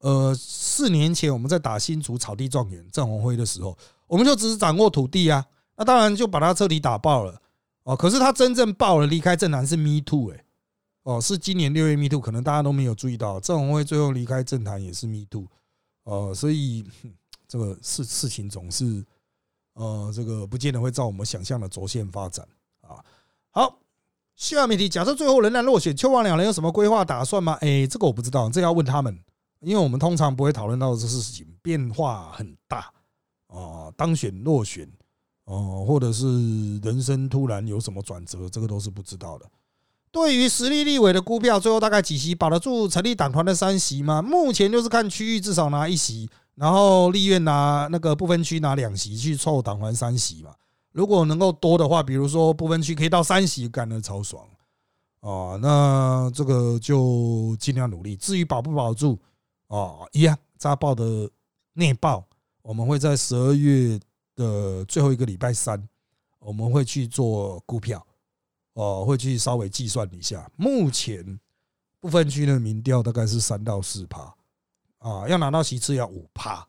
[0.00, 5.44] 呃，四年前我们在打新竹草地状元郑鸿辉的时候，我们就只是掌握土地啊，
[5.76, 7.40] 那当然就把他彻底打爆了
[7.84, 7.96] 哦。
[7.96, 10.44] 可是他真正爆了离开政坛是 Me Too 哎，
[11.02, 15.46] 哦，是今年六月 Me Too，可能大家都没有注意到，郑鸿辉最后离开政坛也是 Me Too
[16.04, 16.84] 哦，所以
[17.48, 19.04] 这个事事情总是。
[19.78, 22.48] 呃，这个不见得会照我们想象的轴线发展
[22.80, 22.96] 啊。
[23.50, 23.78] 好，
[24.34, 27.58] 下面题，假设最后仍然落选，邱王两人有什么规划打算吗？
[27.60, 29.22] 哎，这个我不知道，这要问他们，
[29.60, 32.92] 因为我们通常不会讨论到这事情，变化很大
[33.48, 33.90] 啊。
[33.96, 34.88] 当选落选
[35.44, 39.46] 哦，或者是人生突然有什么转折，这个都是不知道的。
[40.10, 44.22] 对于实力立委的估票，最后大概几席保得住成立党团的三席吗？
[44.22, 46.28] 目前就是看区域至少拿一席。
[46.54, 50.54] 然后立院拿那个不分区拿两席去凑党团三席嘛，
[50.90, 54.42] 如果能够多的话，比如说不分区可以到三席，干的超爽
[55.20, 55.58] 哦。
[55.60, 58.16] 那这个就尽量努力。
[58.16, 59.18] 至于保不保住
[59.68, 61.30] 哦，一样扎报的
[61.72, 62.26] 内报，
[62.62, 63.98] 我们会在十二月
[64.34, 65.88] 的最后一个礼拜三，
[66.38, 68.06] 我们会去做估票
[68.74, 70.50] 哦，会去稍微计算一下。
[70.56, 71.38] 目前。
[71.98, 74.32] 部分区的民调大概是三到四趴
[74.98, 76.64] 啊，要拿到席次要五趴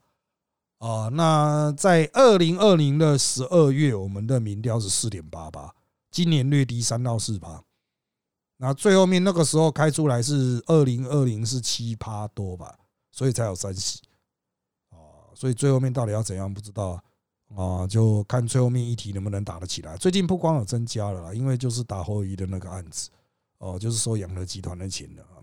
[0.79, 1.09] 啊。
[1.09, 5.75] 那在二零二零的十二月，我们的民调是四点八八，
[6.09, 7.61] 今年略低三到四趴。
[8.55, 12.75] 那最后面那个时候开出来是二零二零是七趴多吧，
[13.17, 13.99] 所以才有三席
[14.91, 15.33] 啊。
[15.33, 17.01] 所以最后面到底要怎样不知道
[17.55, 19.97] 啊，就看最后面议题能不能打得起来。
[19.97, 23.09] 最近不光有增加了啦，因为就是打后裔的那个案子
[23.57, 25.41] 哦，就是收养乐集团的钱的啊。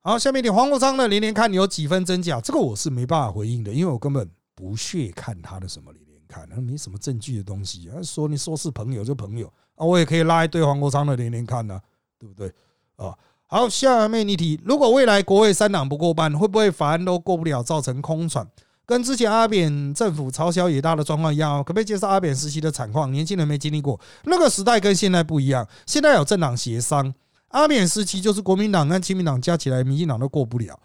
[0.00, 7.90] 好，下面点黄国昌的连连看你有几分真假，这个我是没办法回应的，因为我根本不屑看他的什么连连看，那没什么证据的东西。
[8.02, 9.52] 说你说是朋友就朋友。
[9.74, 11.80] 啊，我也可以拉一堆黄国昌的连连看呢，
[12.18, 12.52] 对不对？
[12.96, 13.16] 啊，
[13.50, 18.46] 好，下面一题，如果未来国会三党不过半，会不会法案都过不了，造成空转？
[18.84, 23.10] 跟之前阿扁政府朝小野大的状况一样，可不可以介绍阿扁时期的惨况？
[23.10, 27.14] 年轻人没经历过，那个时代跟现在不一样，现在有政党协商，
[27.48, 30.78] 阿扁时期就是国民党跟亲民党加起来，民进党都过不了。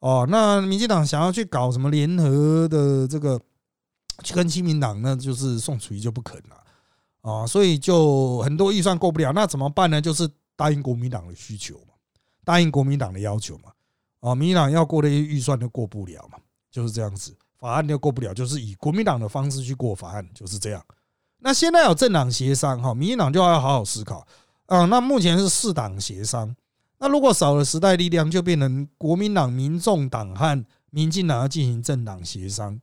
[0.00, 3.40] 哦，那民进党想要去搞什么联合的这个，
[4.22, 6.56] 去跟亲民党，那就是宋楚瑜就不肯了。
[7.22, 10.00] 啊，所以就很多预算过不了，那怎么办呢？
[10.00, 11.92] 就是答应国民党的需求嘛，
[12.44, 13.72] 答应国民党的要求嘛。
[14.20, 16.38] 啊，民进党要过的预算都过不了嘛，
[16.70, 20.84] 就是这样子，法案就过不了，就是以国民党的方式去过法案，就是这样。
[21.38, 24.26] 那现在有政党协商哈，民进党就要好好思考
[24.66, 24.84] 啊。
[24.84, 26.54] 那目前是四党协商，
[26.98, 32.78] 那如果少了时代力量，就变成国民党、民众党和民进党要进行政党协商。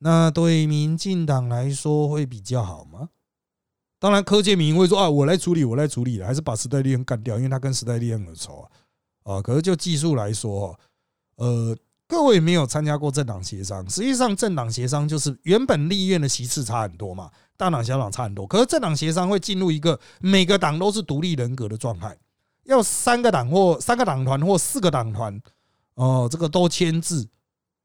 [0.00, 3.08] 那对民进党来说会比较好吗？
[4.04, 8.68] 当然，柯建明会说啊，我来处理，我来处理了，还是把时代力量干掉，因为他跟时代力量有仇啊。
[9.22, 10.78] 啊，可是就技术来说，
[11.36, 11.74] 呃，
[12.06, 22.14] 各位没有参加过政党协商，实际上政党协商就是原本立院的席次差很多嘛，大党小党差很多，可是政党协商会进入一个每个党都是独立人格的状态，
[22.64, 25.40] 要三个党或三个党团或四个党团，
[25.94, 27.26] 哦，这个都签字，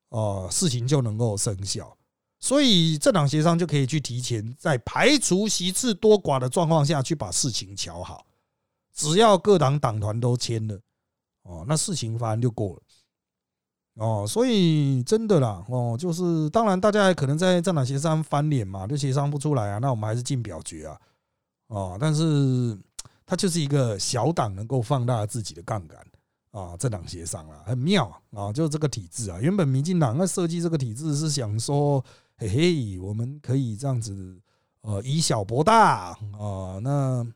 [0.09, 1.95] 哦，事情就能够生效。
[2.41, 8.25] 所以政党协商就可以去提前在排除席次多寡的状况下去把事情瞧好，
[8.93, 10.79] 只要各党党团都签了，
[11.43, 12.81] 哦，那事情反正就过了，
[13.95, 20.97] 哦，所以真的啦，哦，就是当然大家可能在政党协商翻脸嘛，就协商不出来啊，那我们还是进表决啊，
[21.67, 22.79] 哦，但是
[23.25, 25.99] 它就是一个小党能够放大自己的杠杆
[26.51, 32.01] 啊，政党协商啊，很妙啊，就是这个体制啊，原本民进党那设计这个体制是想说。
[32.39, 34.41] 嘿嘿，我们可以这样子，
[34.79, 36.79] 呃，以小博大啊。
[36.81, 37.27] 那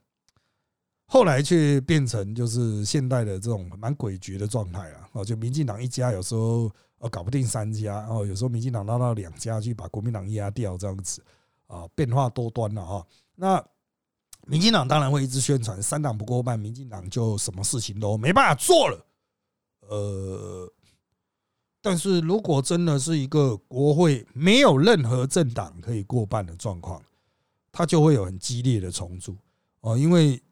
[1.04, 5.06] 后来却变成就是现代的这种蛮诡谲的状态啊。
[5.12, 11.22] 哦，就民进党一家有时候呃搞不定三家，哦，有时候民进党拉到两家去把国民党压掉这样子
[11.66, 13.06] 啊，变化多端了哈。
[13.34, 13.62] 那
[14.46, 19.06] 民进党当然会一直宣传三党不过半，民进党就什么事情都没办法做了，
[19.82, 20.72] 呃。
[21.84, 27.02] 但是如果真的是一个国会没有任何政党可以过半的状况，
[27.70, 29.36] 它就会有很激烈的冲突
[29.82, 30.42] 哦，因为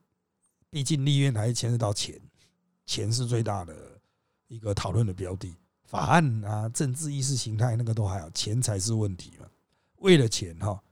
[0.68, 2.20] 毕竟立院还是牵涉到钱，
[2.84, 3.74] 钱是最大的
[4.48, 5.54] 一个讨论的标的。
[5.86, 9.46] 法案啊、政治意识形态那个都还好，钱才是问题嘛。
[10.00, 10.82] 为了钱哈，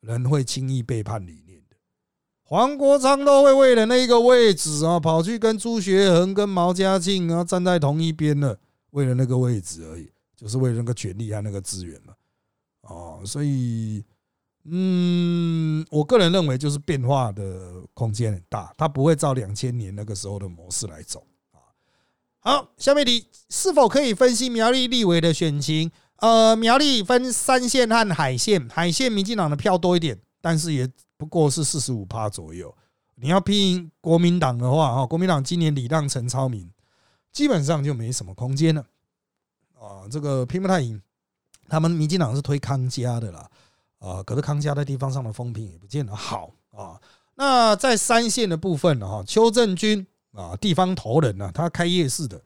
[0.00, 1.76] 人会轻易背叛理念的。
[2.42, 8.58] 黄国昌都会为了那个位置啊，跑去跟朱学恒、跟毛家庆啊站在同一边了。
[8.90, 12.14] 为了那个位置而已，就是为了那个权力和那个资源嘛，
[12.82, 14.04] 哦，所以，
[14.64, 21.60] 嗯，我个人认为就是变化的空间很大，它不会照两千年那个时候的模式来走啊。
[22.40, 25.90] 好，下面题是否可以分析苗栗立委的选情？
[26.16, 32.74] 呃，苗栗分三线和海线，海线民进党的票多一点，但是也不过是四十五趴左右。
[33.16, 36.70] 你要拼国民党的话，哈，国民党今年礼让陈超明。
[37.38, 38.84] 基本上就没什么空间了
[39.78, 40.02] 啊！
[40.10, 41.00] 这个拼不太赢，
[41.68, 43.48] 他们民进党是推康家的啦
[44.00, 47.00] 啊，可是康家在地方上的风评也不见得好啊。
[47.36, 52.42] 那在三线的部分呢，哈，邱正军啊，地方头人呢，他开夜市的，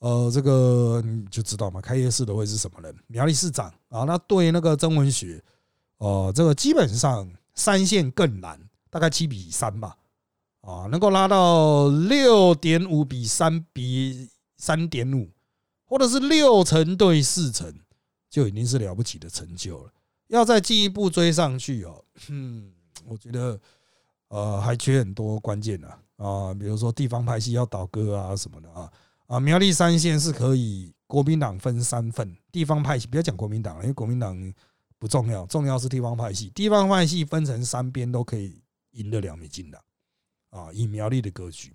[0.00, 2.94] 呃，这个你就知道嘛，开夜市的会是什么人？
[3.06, 5.42] 苗栗市长啊，那对那个曾文学，
[5.96, 9.96] 哦，这个基本上三线更难，大概七比三吧。
[10.60, 14.30] 啊，能够拉到六点五比三比
[14.64, 15.28] 三点五，
[15.84, 17.70] 或者是六成对四成，
[18.30, 19.92] 就已经是了不起的成就了。
[20.28, 22.72] 要再进一步追上去哦，嗯，
[23.04, 23.60] 我觉得
[24.28, 25.86] 呃还缺很多关键的
[26.16, 28.90] 啊，比如说地方派系要倒戈啊什么的啊
[29.26, 34.34] 啊，苗栗三线是可以国民党分三份，地方派系不要讲国民党了，因为国民党
[34.98, 38.62] 不重要，重要是地方派系，地方派系分成三边都可以
[38.92, 39.78] 赢得了民进党。
[40.48, 41.74] 啊，以苗栗的格局，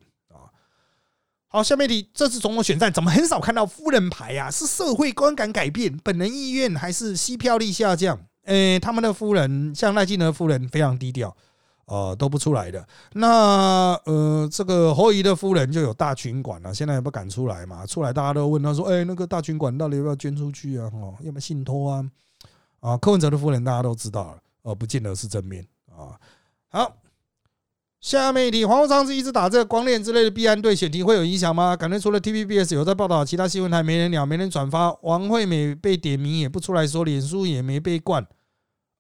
[1.52, 4.52] 好，下面题，这次总统选战怎么很少看到夫人牌呀？
[4.52, 8.20] 是社会观感改变，本人意愿，还是吸票率下降？
[8.44, 11.36] 诶，他们的夫人像赖清德夫人非常低调，
[11.86, 12.88] 呃，都不出来的。
[13.14, 17.84] 那呃，这个侯怡的夫人就有大群馆了，现在也不敢出来嘛。
[17.84, 20.88] 出来大家都问他说：“哎，那个大群馆到底要不要捐出去啊？
[20.94, 22.06] 哦，要不要信托啊？”
[22.80, 26.14] 啊，柯文哲的夫人大家都知道了，呃，不见得是正面啊。
[26.70, 26.96] 好。
[28.02, 31.76] 下面一题，黄国昌是一直打这个光链之类的弊案对选题会有影响吗？
[31.76, 34.94] 感觉除了 TVBS 有在报道，其他新闻台没人鸟，没人转发。
[35.02, 38.26] 王惠美被点名也不出来说，脸书也没被灌。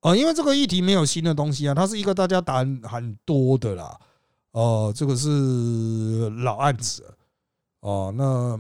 [0.01, 3.97] 呃，因为这个议题没有新的东西啊，它是一个大家打很多的啦。
[4.51, 7.03] 哦，这个是老案子。
[7.79, 8.59] 哦，那。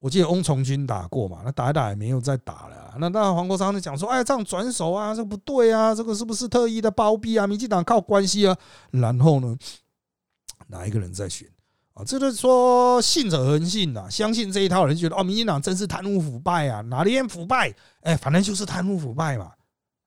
[0.00, 2.94] 我记得翁崇军打过嘛，那打一打也没有再打了。
[2.98, 7.46] 那当然，黄国昌就讲说：“哎，这样转手啊，这不对啊，这个是不是特意的包庇啊？
[7.46, 8.56] 民进党靠关系啊。”
[8.92, 9.54] 然后呢，
[10.68, 11.46] 哪一个人在选
[11.92, 12.02] 啊？
[12.02, 17.70] 这就是说信者恒信呐，相信这一套人觉得哦，民进党真是贪污腐败啊，哪里腐败？
[18.00, 19.52] 哎，反正就是贪污腐败嘛。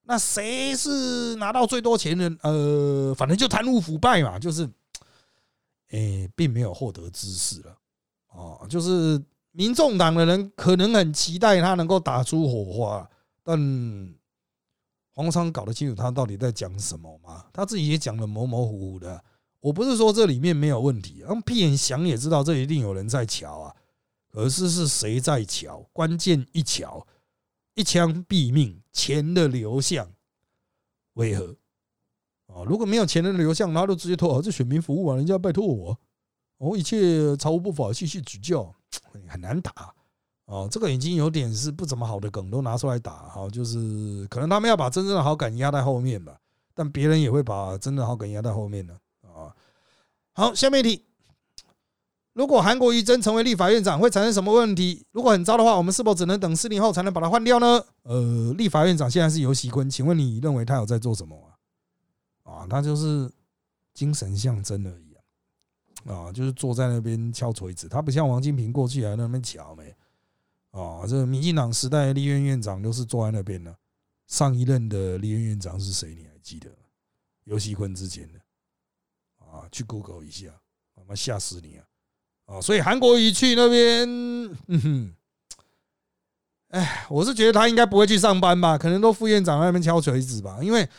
[0.05, 2.35] 那谁是拿到最多钱的？
[2.41, 4.67] 呃，反正就贪污腐败嘛，就是，
[5.91, 7.77] 哎，并没有获得知识了
[8.33, 9.21] 哦，就是。
[9.53, 13.09] 民众党的人可能很期待他能够打出火花，
[13.43, 14.13] 但
[15.11, 17.45] 黄昌搞得清楚他到底在讲什么吗？
[17.53, 19.23] 他自己也讲的模模糊糊的。
[19.59, 23.73] 我不是说这里面没有问题，用屁眼想也知道这一定有人在瞧啊。
[24.29, 25.87] 可是是谁在瞧？
[25.93, 27.05] 关键一瞧，
[27.75, 30.11] 一枪毙命，钱的流向
[31.13, 31.55] 为何？
[32.47, 35.97] 啊，如果没有钱的流向，他就直接投啊，这选民服务啊，人家拜托我，
[36.69, 38.73] 我一切毫无不法，继续指教。
[39.27, 39.91] 很难打
[40.45, 46.37] 哦，这个已经有点是不怎么好的梗都拿出来打哈，就是可能他们要把真正的好感压在后面吧，
[46.75, 49.49] 但别人也会把真的好感压在后面的啊。
[50.33, 51.05] 好，下面一题，
[52.33, 55.03] 如果韩国瑜真成为立法院长，会产生什么问题？
[55.11, 57.83] 如果很糟的话，我们是否只能等四年后才能把他换掉呢？
[58.03, 61.35] 呃，立法院长现在是游锡坤，请问你认为他有在做什么
[62.43, 62.51] 啊？
[62.51, 63.31] 啊，他就是
[63.93, 65.12] 精神象征而已。
[66.05, 69.95] 啊，就是坐在那边敲锤子，他不像王金平过去还那边敲没。
[70.71, 73.75] 啊，这民进党时代立院院长都是坐在那边的。
[74.27, 76.15] 上一任的立院院长是谁？
[76.15, 76.69] 你还记得？
[77.43, 78.39] 尤锡坤之前的。
[79.45, 80.47] 啊，去 Google 一下，
[80.95, 81.85] 他妈吓死你啊！
[82.45, 84.09] 啊，所以韩国瑜去那边，
[84.67, 85.15] 嗯哼，
[86.69, 88.77] 哎，我是觉得他应该不会去上班吧？
[88.77, 90.89] 可能都副院长在那边敲锤子吧，因为。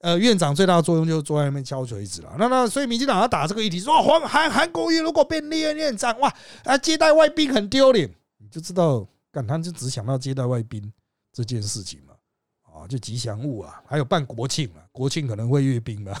[0.00, 2.34] 呃，院长最大的作用就是坐在那边敲锤子了。
[2.38, 6.34] 那那所以民进党要打这个议题，说黄韩韩国瑜如果变立院院长，哇
[6.64, 10.90] 啊接待外宾很丢脸，你就知道，干他就只想到接待外宾
[11.32, 12.14] 这件事情嘛，
[12.62, 16.16] 啊，就吉祥物啊，还有办国庆啊，国庆可能会阅兵嘛，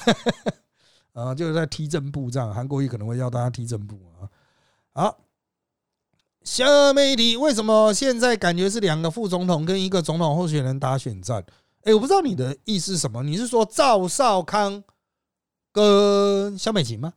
[1.14, 4.28] 啊，就是在踢正步这样，韩国瑜可能会要大家踢正步啊。
[4.92, 5.18] 好，
[6.42, 11.42] 下面一题，为什么现在感觉是两个副总统跟一个总统候选人打选战？
[11.82, 13.22] 哎，我不知道你的意思是什么？
[13.22, 14.84] 你是说赵少康
[15.72, 17.14] 跟肖美琴吗？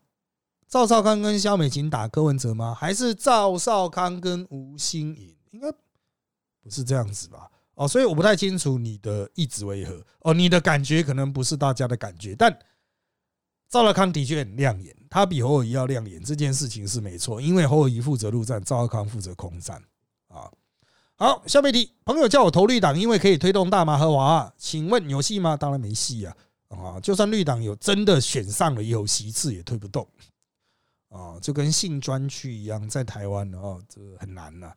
[0.68, 2.74] 赵少康跟肖美琴打柯文哲吗？
[2.74, 5.36] 还是赵少康跟吴欣颖？
[5.52, 5.72] 应该
[6.62, 7.52] 不是这样子吧？
[7.76, 10.04] 哦，所以我不太清楚你的意志为何。
[10.22, 12.58] 哦，你的感觉可能不是大家的感觉，但
[13.70, 17.42] 赵少康的确很亮眼，他比侯友谊要亮眼，这件事情是没错。
[17.42, 19.84] 因为侯友谊负责陆战，赵少康负责空战
[20.28, 20.50] 啊。
[21.16, 24.52] 好，下面题，朋友叫我投绿党，因为可以推动大麻合法。
[24.58, 25.56] 请问有戏吗？
[25.56, 26.36] 当然没戏啊！
[26.70, 30.06] 啊，就算绿党有真的选上了，有席次也推不动
[31.10, 34.74] 啊，就跟性专区一样，在台湾啊，这很难呐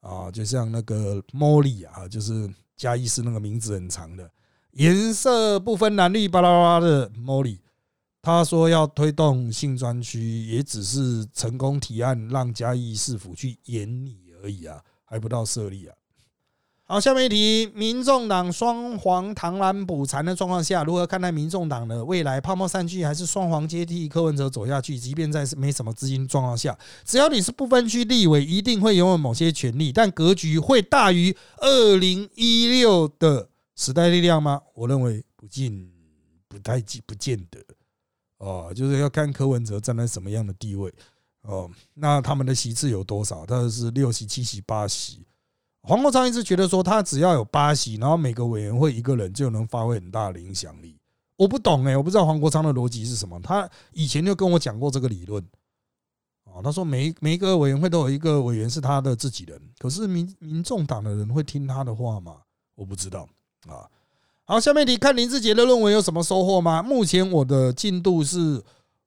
[0.00, 4.28] 啊，就像那个茉莉啊，就是嘉义市那个名字很长的，
[4.72, 7.60] 颜色不分蓝绿巴拉巴拉的茉莉，
[8.20, 14.82] 他说要推动性专区，也只是成功提案让嘉义市府去演你而已啊。
[15.16, 15.96] 还不到设立啊！
[16.84, 22.38] 好，下面一题：民众党双黄螳螂捕蝉的状况下，如何看待民众党的未来？
[22.38, 24.98] 泡沫散去，还是双黄接替柯文哲走下去？
[24.98, 34.60] 即便在没什么资金状况下，只要你是不分区立委，一定会拥有某些权利，但格局会大于二零一六的时代力量吗？
[34.74, 35.90] 我认为不尽
[36.46, 37.58] 不太不见得
[38.36, 40.92] 哦，就是要看柯文哲站在什么样的地位。
[41.46, 43.46] 哦，那他们的席次有多少？
[43.46, 45.24] 他是六席、七席、八席。
[45.82, 50.98] 黄国昌一直觉得说，他只要有八席，然后每个委员会一个人就能发挥很大的影响力。
[51.36, 53.38] 我不懂哎，我不知道黄国昌的逻辑是什么。
[53.40, 55.40] 他以前就跟我讲过这个理论。
[56.44, 62.38] 哦，他说每每一个委员会都有一个委员是他的自己人，可是民民众党的人会听他的话吗？
[62.74, 63.28] 我不知道
[63.68, 63.86] 啊。
[64.46, 66.82] 好，下面你看林志杰的论文有什么收获吗？
[66.82, 68.60] 目前我的进度是。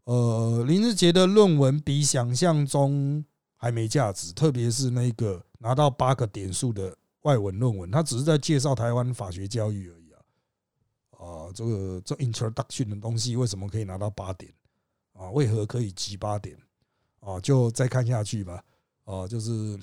[0.09, 3.23] 呃，林志杰的论文比想象中
[3.55, 10.17] 还没价值，特别是那个拿到八个点数的外文论文，他只是在介绍台湾法学教育而已啊。
[11.11, 14.51] 啊，这个这 introduction 的东西为什么可以拿到八点？
[15.13, 16.57] 啊，为何可以集八点？
[17.19, 18.63] 啊，就再看下去吧。
[19.03, 19.77] 哦，就是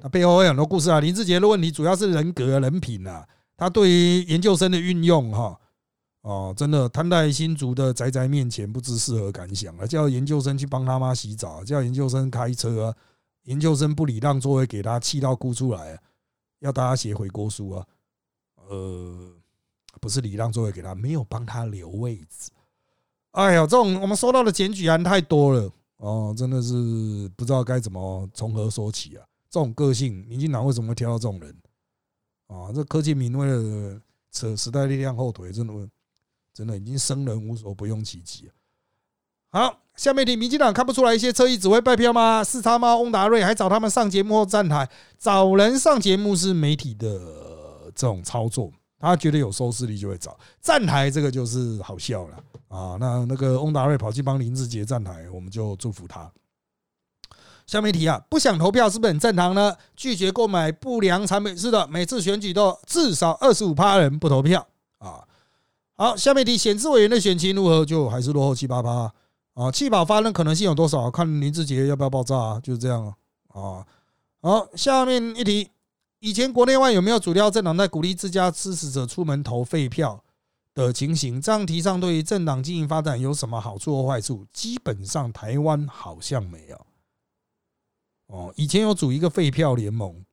[0.00, 0.98] 他背后有很多故事啊。
[0.98, 3.28] 林志杰的问题主要是人格、人品啊。
[3.54, 5.60] 他对于研究生的运用，哈，
[6.28, 9.86] 哦，真的摊在新竹的宅宅面前，不知是何感想啊！
[9.86, 12.94] 叫研究生去帮他妈洗澡，叫研究生开车啊，
[13.44, 15.98] 研究生不礼让座位给他，气到哭出来，
[16.58, 17.86] 要大家写悔过书啊。
[18.68, 19.32] 呃，
[20.02, 22.50] 不是礼让座位给他，没有帮他留位置。
[23.30, 25.72] 哎呀，这种我们收到的检举案太多了。
[25.96, 29.24] 哦，真的是不知道该怎么从何说起啊！
[29.48, 31.56] 这种个性，民进党为什么会挑到这种人？
[32.48, 33.98] 啊，这柯建明为了
[34.30, 35.72] 扯时代力量后腿，真的，
[36.58, 38.50] 真的已经生人无所不用其极
[39.50, 42.42] 好，下面题，民进党看不出来一些侧翼只会拜票吗？
[42.42, 47.08] 四叉猫翁达瑞还找他们上节目或站台，找人上节目是媒体的
[47.94, 48.72] 这种操作。
[48.98, 52.36] 他觉得有收视率就会找站台，这个就是好笑了
[52.66, 52.96] 啊！
[52.98, 56.28] 那那个翁达瑞跑去帮林志杰站台，我们就祝福他。
[57.68, 59.76] 下面题啊，不想投票是不是很正常呢？
[59.94, 64.66] 拒绝购买不良产品是的，每次选举都至少二十五趴人不投票
[64.98, 65.24] 啊。
[66.00, 67.84] 好，下面一题，选制委员的选情如何？
[67.84, 69.12] 就还是落后七八八
[69.54, 69.68] 啊。
[69.72, 71.10] 气保发生可能性有多少？
[71.10, 72.60] 看林志杰要不要爆炸啊？
[72.60, 73.04] 就是这样
[73.48, 73.84] 啊。
[74.40, 75.68] 好，下面一题。
[76.20, 80.22] 以前国内外有没有主要政党在鼓励自家支持者出门投废票
[80.72, 81.40] 的情形？
[81.40, 84.46] 这样提倡对于政党经营发展有什么好处或坏处？
[84.52, 86.86] 基本上台湾好像没有。
[88.28, 90.24] 哦，以前有组一个废票联盟，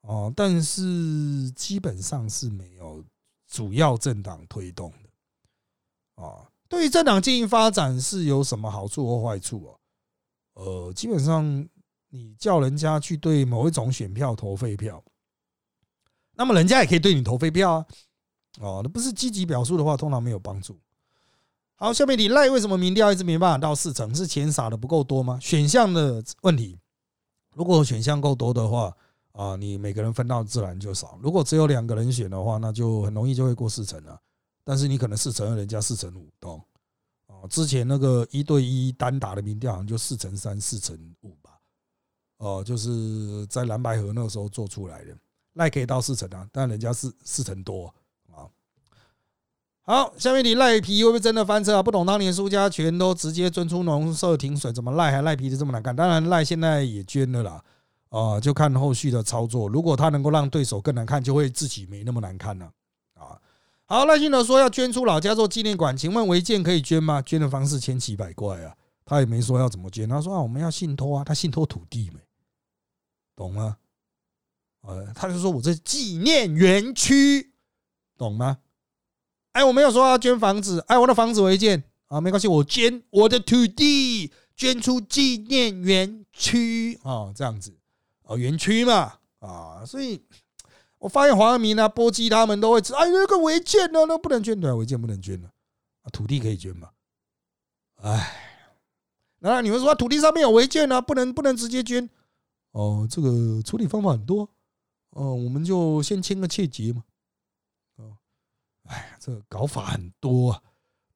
[0.00, 3.04] 哦，但是基本上是没有
[3.46, 6.22] 主要政党推动的。
[6.22, 9.66] 啊，对于政党经营发展是有什么好处或坏处？
[10.54, 11.68] 哦，呃，基本上
[12.08, 15.02] 你叫人家去对某一种选票投废票。
[16.32, 17.86] 那么人家也可以对你投废票啊，
[18.60, 20.78] 哦，那不是积极表述的话，通常没有帮助。
[21.76, 24.14] 好，下面你赖为什么民调一直没办法到四成？
[24.14, 25.38] 是钱撒的不够多吗？
[25.40, 26.78] 选项的问题，
[27.54, 28.96] 如果选项够多的话，
[29.36, 31.18] 啊，你每个人分到自然就少。
[31.22, 34.18] 如果只有两个人选的话，那就很容易就会过四成了。
[34.64, 36.60] 但是你可能四成二，人家四成五，懂？
[37.26, 41.50] 哦，之前那个一对一单打的民调好像就四成三、四成五吧？
[42.38, 45.14] 哦，就是在蓝白河那个时候做出来的。
[45.52, 47.86] 赖可以到四成啊，但人家是四成多
[48.32, 48.48] 啊。
[49.82, 51.82] 好，下面你赖皮会不会真的翻车啊？
[51.82, 55.94] 不懂当年苏家全都直接捐出农舍停水，怎么赖还赖皮的这么难看？
[55.94, 57.64] 当然赖现在也捐了啦，
[58.08, 59.68] 啊，就看后续的操作。
[59.68, 62.66] 如果他能够让对手更难看，就会自己没那么难看了
[63.14, 63.40] 啊。
[63.86, 67.20] 好，赖清德说要捐出老家做纪念馆，请问违建可以捐吗？
[67.22, 72.20] 捐的方式千奇百怪啊，他也没说要怎么捐，他说啊我们要信托啊，他信托土地没，
[73.36, 73.76] 懂吗？
[74.82, 77.52] 呃，他就说我这纪念园区，
[78.16, 78.58] 懂吗？
[79.52, 87.76] 哎，我没有说要捐房子，哎，我的房子违建啊，没关系，我捐我的土地，捐出纪念园区啊，这样子
[88.26, 90.22] 啊，园区嘛啊，所以
[90.98, 95.50] 我发现黄二明啊、波基他们都会，哎，那个违建呢，那不能捐的，违建不能捐的，
[96.12, 96.90] 土地可以捐嘛？
[98.02, 98.68] 哎，
[99.38, 102.10] 那你们说土地上面有违建呢，不能不能直接捐？
[102.72, 104.48] 哦，这个处理方法很多。
[105.10, 107.04] 哦，我们就先签个切结嘛。
[107.96, 108.18] 哦，
[108.84, 110.62] 哎，这个搞法很多啊，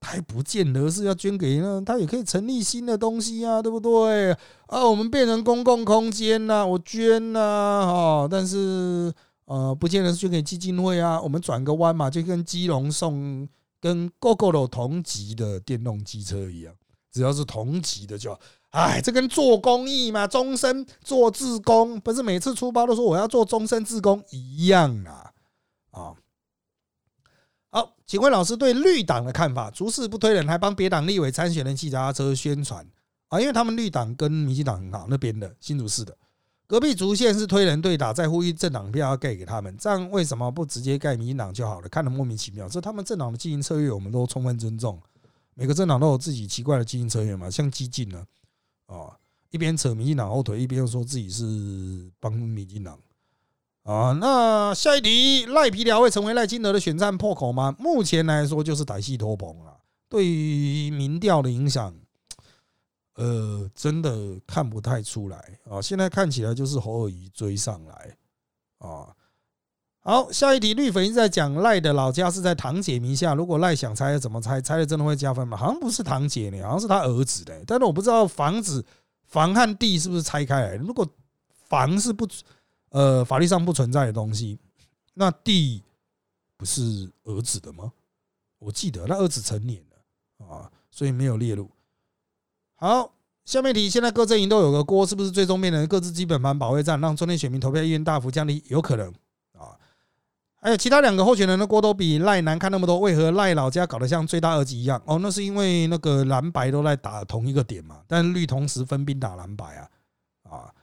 [0.01, 4.33] 他也不见得是要捐给那，他也可以成立新的东西啊，对不对？
[4.67, 9.13] 啊，我们变成公共空间呐，我捐呐，哈，但是
[9.45, 13.47] 呃，不见得是捐给基金会啊，我们转个弯嘛，就跟基隆送
[13.81, 16.75] 跟 GoGo 同级的电动机车一样，
[17.13, 18.37] 只要是同级的就。
[18.71, 25.33] 哎，这跟做公益嘛，终身做自工，不是每次出包都说我要做终身自工一样啊！
[25.91, 26.15] 啊，
[27.71, 29.71] 好，请问老师对绿党的看法？
[29.71, 32.85] 逐事不推人，还帮别党立委参选人骑脚踏车宣传
[33.29, 33.41] 啊？
[33.41, 36.17] 因为他们绿党跟民进党很好，那边的新竹市的
[36.67, 41.89] 隔壁竹县是推人对打，在呼吁政党票要盖给他们，这样为什么不直接盖民进党就好了？
[41.89, 45.01] 看得莫名其妙，这他们政党的经营策略，我们都充分尊重。
[45.55, 48.25] 每个政党都有自己奇怪的经营策略嘛，像激进呢。
[48.87, 49.17] 啊，
[49.51, 52.99] 一边扯民进党后腿，一边又说自己是帮民进党
[53.91, 54.13] 啊。
[54.21, 57.75] 那下一题，赖皮寮会成为赖金德的选战破口吗？
[57.79, 59.75] 目前来说就是歹戏托棚啊。
[60.09, 61.95] 对于民调的影响，
[63.15, 65.81] 呃，真的看不太出来啊。
[65.81, 68.17] 现在看起来就是侯友谊追上来
[68.79, 69.09] 啊。
[70.03, 74.61] 好，下一题，绿粉一直在讲赖的老家是在堂姐名下，如果赖想猜怎么猜？
[74.61, 75.57] 猜了真的会加分吗？
[75.57, 78.85] 好像不是堂姐呢，好像是他儿子的，但是我不知道房子
[79.27, 80.75] 房和地是不是拆开来。
[80.77, 81.07] 如果
[81.69, 82.27] 房是不
[82.91, 84.59] 呃法律上不存在的东西，
[85.15, 85.83] 那地
[86.57, 87.93] 不是儿子的吗？
[88.59, 91.71] 我记得那儿子成年了啊，所以没有列入。
[92.75, 93.13] 好，
[93.45, 98.63] 下面题，现在各阵营都有个锅，是不是最终变成各自基本盘保卫战，让中天选民投票意愿大幅降低？
[98.69, 99.09] 有可能
[99.53, 99.77] 啊。
[100.57, 105.03] 还有其他两个候选人的锅都比赖难看那么多，为何赖老家搞得像最大儿子一样？
[105.07, 109.91] 哦，那是因为那个蓝白都在打同一个点嘛，但绿同时分兵打蓝白啊
[110.43, 110.75] 啊！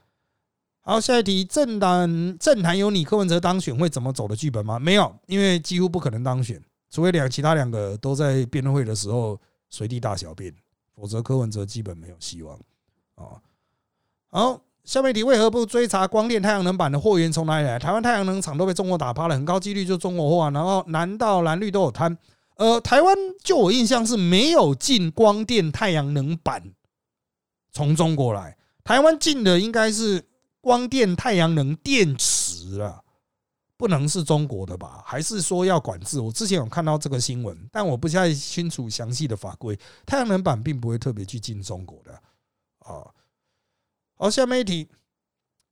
[0.88, 4.78] 好，下一题，政党政坛有你柯文哲当选会怎么走的剧本吗？
[4.78, 6.58] 没有，因为几乎不可能当选，
[6.90, 10.50] 除非两其他两个都在辩论会的时候随地大小便，
[10.96, 12.58] 否则柯文哲基本没有希望
[13.16, 13.36] 啊。
[14.30, 14.62] 好。
[14.82, 17.78] 下面题为何不追查光电太阳能板的货源从哪里来？
[17.78, 20.50] 台湾太阳能厂都被中国打趴了，很高几率就中国货啊。
[20.52, 22.16] 然后难道蓝绿都有贪？
[22.56, 23.14] 呃，台湾
[23.44, 26.72] 就我印象是没有进光电太阳能板
[27.70, 30.24] 从中国来，台湾进的应该是
[30.60, 33.02] 光电太阳能电池啊，
[33.76, 35.02] 不能是中国的吧？
[35.06, 36.20] 还是说要管制？
[36.20, 39.78] 我之前有看到这个新闻，但我不太清楚详细的法规。
[40.04, 42.12] 太阳能板并不会特别去进中国的
[42.80, 43.06] 啊。
[44.16, 44.88] 好，下面一题，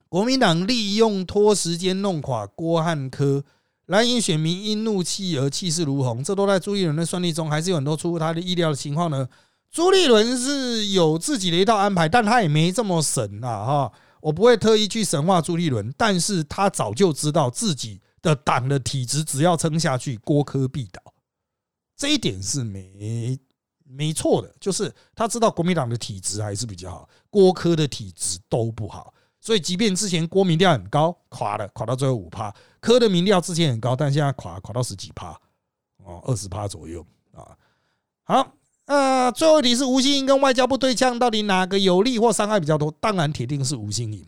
[0.08, 3.44] 国民党利用拖时间弄垮郭汉科，
[3.86, 9.28] 蓝营选民因怒气而气势如虹，这都在朱立伦的算计中，还是有很多出乎他的意料的情况呢？
[9.68, 13.66] 朱立伦是有自己的一套安排，但他也没这么神啊！
[13.66, 21.00] 哈，我不会特意去神化朱立伦，但是他早就知道自己的党的体质，只要撑下去，郭科必倒，
[21.96, 23.38] 这一点是没。
[23.88, 35.40] 没错的，就是他知道国民党的体质还是比较好，郭科的体质都不好，所以即便之前郭民调很高，垮了，垮到最后五趴，科的民调之前很高，但现在垮垮到十几趴，
[35.98, 37.56] 哦，二十趴左右啊。
[38.24, 38.52] 好，
[38.86, 42.92] 呃，最后一题是吴兴银跟外交部对呛，到底哪个有利或伤害比较多？
[43.00, 44.26] 当然，铁定是吴兴银，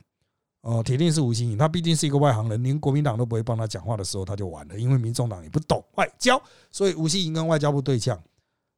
[0.61, 6.41] 哦，铁定是吴兴颖，他毕竟是一个外行人，连国民党都不会帮他讲话的时候，他就完了，因为民众党也不懂外交，
[6.71, 8.21] 所以吴兴颖跟外交部对呛。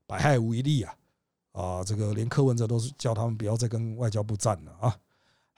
[0.06, 0.92] 百害无一利啊！
[1.52, 4.96] 啊，这个连柯文哲都是叫他们不要再跟外交部战了啊！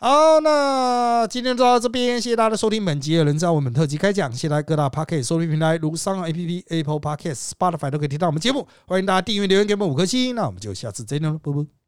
[0.04, 2.84] 好，那今天就到这边，谢谢大家的收听。
[2.84, 8.66] 本集有人在我们特辑开讲，谢谢大家各大 Podcast 收听平台如商 A P P、Apple Podcast、Spotify 都可以听到我们节目。
[8.88, 10.34] 欢迎大家订阅、留言给我们五颗星。
[10.34, 11.81] 那我们就下次再见了，拜拜。